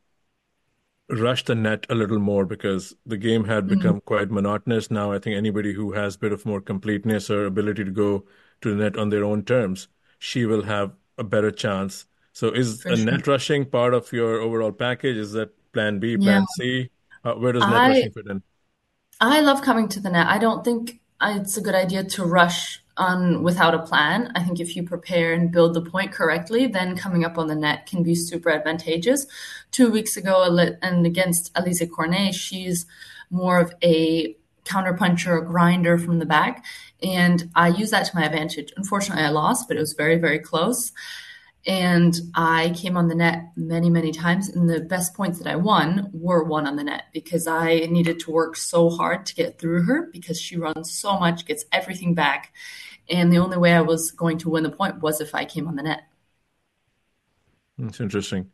[1.08, 3.76] rush the net a little more because the game had mm-hmm.
[3.76, 4.06] become mm-hmm.
[4.06, 4.90] quite monotonous.
[4.90, 8.24] Now, I think anybody who has a bit of more completeness or ability to go
[8.62, 9.88] to the net on their own terms,
[10.18, 12.06] she will have a better chance.
[12.32, 12.96] So, is sure.
[12.96, 15.16] net rushing part of your overall package?
[15.16, 16.46] Is that Plan B, Plan yeah.
[16.56, 16.90] C?
[17.22, 18.42] Uh, where does net I, rushing fit in?
[19.20, 20.26] I love coming to the net.
[20.26, 24.30] I don't think it's a good idea to rush on without a plan.
[24.34, 27.54] I think if you prepare and build the point correctly, then coming up on the
[27.54, 29.26] net can be super advantageous.
[29.72, 30.44] Two weeks ago,
[30.82, 32.86] and against Alizé Cornet, she's
[33.30, 36.64] more of a counterpuncher, a grinder from the back,
[37.02, 38.72] and I use that to my advantage.
[38.76, 40.92] Unfortunately, I lost, but it was very, very close.
[41.66, 44.48] And I came on the net many, many times.
[44.48, 48.20] And the best points that I won were won on the net because I needed
[48.20, 52.14] to work so hard to get through her because she runs so much, gets everything
[52.14, 52.52] back.
[53.08, 55.66] And the only way I was going to win the point was if I came
[55.66, 56.02] on the net.
[57.78, 58.50] That's interesting.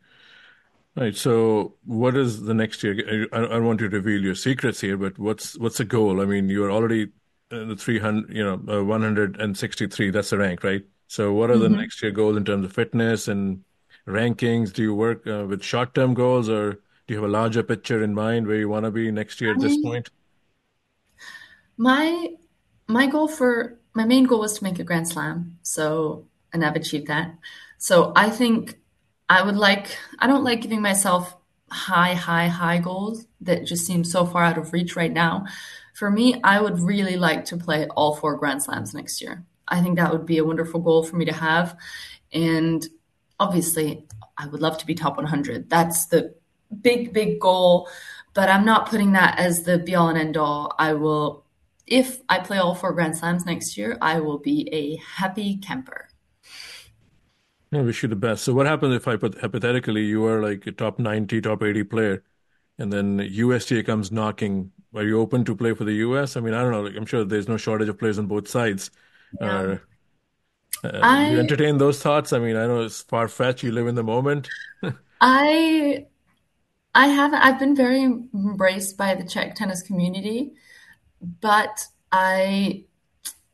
[0.95, 1.15] Right.
[1.15, 3.27] So, what is the next year?
[3.31, 6.21] I, don't want to reveal your secrets here, but what's what's the goal?
[6.21, 7.11] I mean, you're already
[7.49, 10.11] the 300, you know, uh, 163.
[10.11, 10.83] That's the rank, right?
[11.11, 11.81] So, what are the mm-hmm.
[11.81, 13.65] next year goals in terms of fitness and
[14.07, 14.71] rankings?
[14.71, 18.01] Do you work uh, with short term goals, or do you have a larger picture
[18.01, 20.09] in mind where you want to be next year at this point?
[21.75, 22.29] My
[22.87, 25.57] my goal for my main goal was to make a Grand Slam.
[25.63, 27.35] So, and I've achieved that.
[27.77, 28.79] So, I think
[29.27, 29.97] I would like.
[30.17, 31.35] I don't like giving myself
[31.69, 35.45] high, high, high goals that just seem so far out of reach right now.
[35.93, 39.45] For me, I would really like to play all four Grand Slams next year.
[39.71, 41.75] I think that would be a wonderful goal for me to have.
[42.33, 42.85] And
[43.39, 44.05] obviously,
[44.37, 45.69] I would love to be top 100.
[45.69, 46.35] That's the
[46.81, 47.89] big, big goal.
[48.33, 50.73] But I'm not putting that as the be all and end all.
[50.77, 51.45] I will,
[51.87, 56.09] if I play all four Grand Slams next year, I will be a happy camper.
[57.73, 58.43] I wish you the best.
[58.43, 61.83] So, what happens if I put hypothetically you are like a top 90, top 80
[61.85, 62.23] player,
[62.77, 64.71] and then USTA comes knocking?
[64.93, 66.35] Are you open to play for the US?
[66.35, 66.85] I mean, I don't know.
[66.97, 68.91] I'm sure there's no shortage of players on both sides.
[69.39, 69.77] Yeah.
[70.83, 72.33] Uh, I, you entertain those thoughts?
[72.33, 73.63] I mean, I know it's far fetched.
[73.63, 74.49] You live in the moment.
[75.21, 76.07] I
[76.95, 77.39] I haven't.
[77.39, 80.53] I've been very embraced by the Czech tennis community,
[81.41, 82.85] but I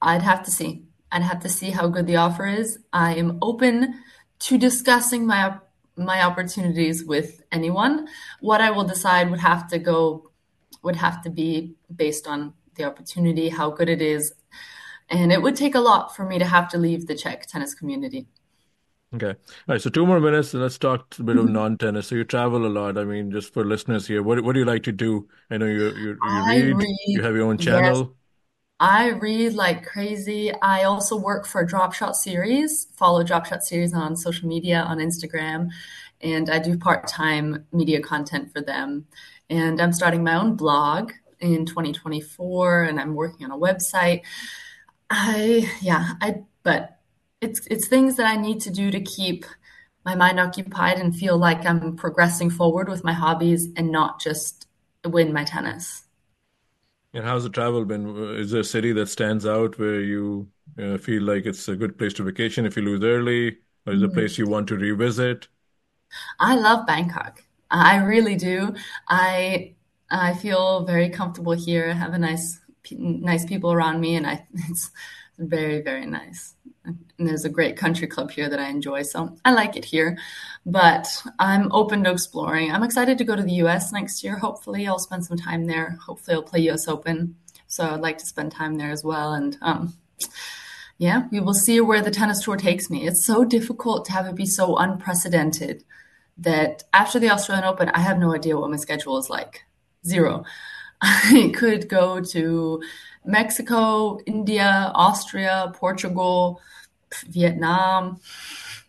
[0.02, 0.84] I'd have to see.
[1.12, 2.80] I'd have to see how good the offer is.
[2.94, 4.02] I am open
[4.40, 5.58] to discussing my
[5.98, 8.08] my opportunities with anyone.
[8.42, 10.32] What I will decide would have to go
[10.84, 14.34] would have to be based on the opportunity, how good it is,
[15.10, 17.74] and it would take a lot for me to have to leave the Czech tennis
[17.74, 18.28] community.
[19.16, 19.30] Okay.
[19.30, 19.36] All
[19.70, 19.82] right.
[19.82, 20.54] So two more minutes.
[20.54, 21.54] And let's talk a bit of mm-hmm.
[21.54, 22.08] non-tennis.
[22.08, 22.98] So you travel a lot.
[22.98, 25.28] I mean, just for listeners here, what what do you like to do?
[25.50, 27.98] I know you you, you read, read, You have your own channel.
[27.98, 28.08] Yes.
[28.80, 30.54] I read like crazy.
[30.62, 32.88] I also work for Drop Shot Series.
[32.96, 35.70] Follow Drop Shot Series on social media on Instagram,
[36.22, 39.08] and I do part-time media content for them.
[39.50, 44.22] And I'm starting my own blog in 2024, and I'm working on a website.
[45.10, 47.00] I yeah, I but
[47.42, 49.46] it's it's things that I need to do to keep
[50.06, 54.68] my mind occupied and feel like I'm progressing forward with my hobbies and not just
[55.06, 56.04] win my tennis.
[57.14, 58.16] And how's the travel been?
[58.36, 61.98] Is there a city that stands out where you uh, feel like it's a good
[61.98, 64.78] place to vacation if you lose early, or is it a place you want to
[64.78, 65.48] revisit?
[66.40, 67.44] I love Bangkok.
[67.70, 68.76] I really do.
[69.08, 69.76] I
[70.10, 71.90] I feel very comfortable here.
[71.90, 72.60] I have a nice
[72.92, 74.92] nice people around me, and I it's
[75.38, 76.56] very very nice.
[76.86, 80.18] And there's a great country club here that I enjoy, so I like it here.
[80.66, 81.08] But
[81.38, 82.72] I'm open to exploring.
[82.72, 83.92] I'm excited to go to the U.S.
[83.92, 84.38] next year.
[84.38, 85.98] Hopefully, I'll spend some time there.
[86.06, 86.88] Hopefully, I'll play U.S.
[86.88, 87.36] Open.
[87.68, 89.34] so I'd like to spend time there as well.
[89.34, 89.94] And um,
[90.98, 93.08] yeah, we will see where the tennis tour takes me.
[93.08, 95.84] It's so difficult to have it be so unprecedented
[96.38, 99.64] that after the Australian Open, I have no idea what my schedule is like.
[100.06, 100.44] Zero.
[101.02, 102.82] I could go to
[103.26, 106.62] Mexico, India, Austria, Portugal,
[107.30, 108.20] Vietnam.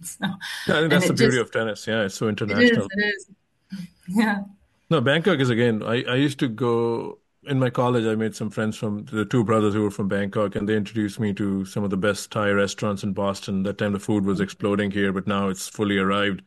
[0.01, 0.27] So,
[0.69, 1.85] yeah, that's the beauty just, of tennis.
[1.85, 2.87] Yeah, it's so international.
[2.93, 3.27] It is.
[3.27, 3.87] It is.
[4.07, 4.43] Yeah.
[4.91, 5.83] No, Bangkok is again.
[5.83, 8.05] I, I used to go in my college.
[8.05, 11.19] I made some friends from the two brothers who were from Bangkok, and they introduced
[11.19, 13.65] me to some of the best Thai restaurants in Boston.
[13.65, 16.43] That time the food was exploding here, but now it's fully arrived.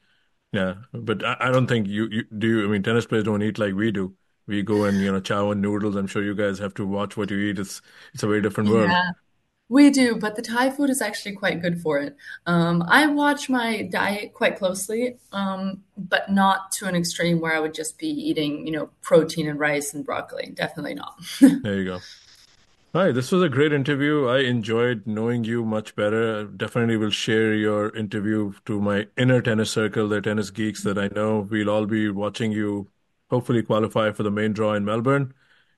[0.54, 2.66] Yeah, but I, I don't think you, you do.
[2.66, 4.16] I mean, tennis players don't eat like we do.
[4.48, 5.96] We go and you know chow and noodles.
[5.96, 7.60] I'm sure you guys have to watch what you eat.
[7.60, 7.82] It's
[8.14, 8.90] it's a very different world.
[8.90, 9.12] Yeah.
[9.72, 12.18] We do, but the Thai food is actually quite good for it.
[12.46, 17.62] Um, I watch my diet quite closely, um, but not to an extreme where I
[17.62, 20.52] would just be eating, you know, protein and rice and broccoli.
[20.54, 21.22] Definitely not.
[21.64, 22.00] there you go.
[22.94, 24.28] Hi, this was a great interview.
[24.28, 26.44] I enjoyed knowing you much better.
[26.44, 31.08] Definitely will share your interview to my inner tennis circle, the tennis geeks that I
[31.08, 31.48] know.
[31.50, 32.90] We'll all be watching you
[33.32, 35.34] hopefully qualify for the main draw in Melbourne.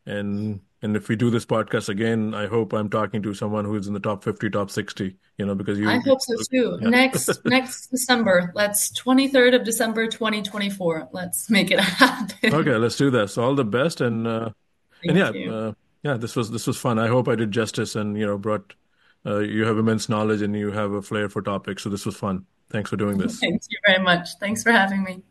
[0.05, 3.87] And and if we do this podcast again, I hope I'm talking to someone who's
[3.87, 5.89] in the top 50, top 60, you know, because you.
[5.89, 6.77] I hope so too.
[6.81, 6.89] Yeah.
[6.89, 11.07] Next, next December, let's 23rd of December, 2024.
[11.13, 12.53] Let's make it happen.
[12.53, 13.37] Okay, let's do this.
[13.37, 14.01] All the best.
[14.01, 14.49] And, uh,
[15.05, 15.73] and yeah, uh,
[16.03, 16.99] yeah, this was, this was fun.
[16.99, 18.73] I hope I did justice and, you know, brought,
[19.25, 21.83] uh, you have immense knowledge and you have a flair for topics.
[21.83, 22.45] So this was fun.
[22.69, 23.39] Thanks for doing this.
[23.39, 24.31] Thank you very much.
[24.41, 25.23] Thanks for having me.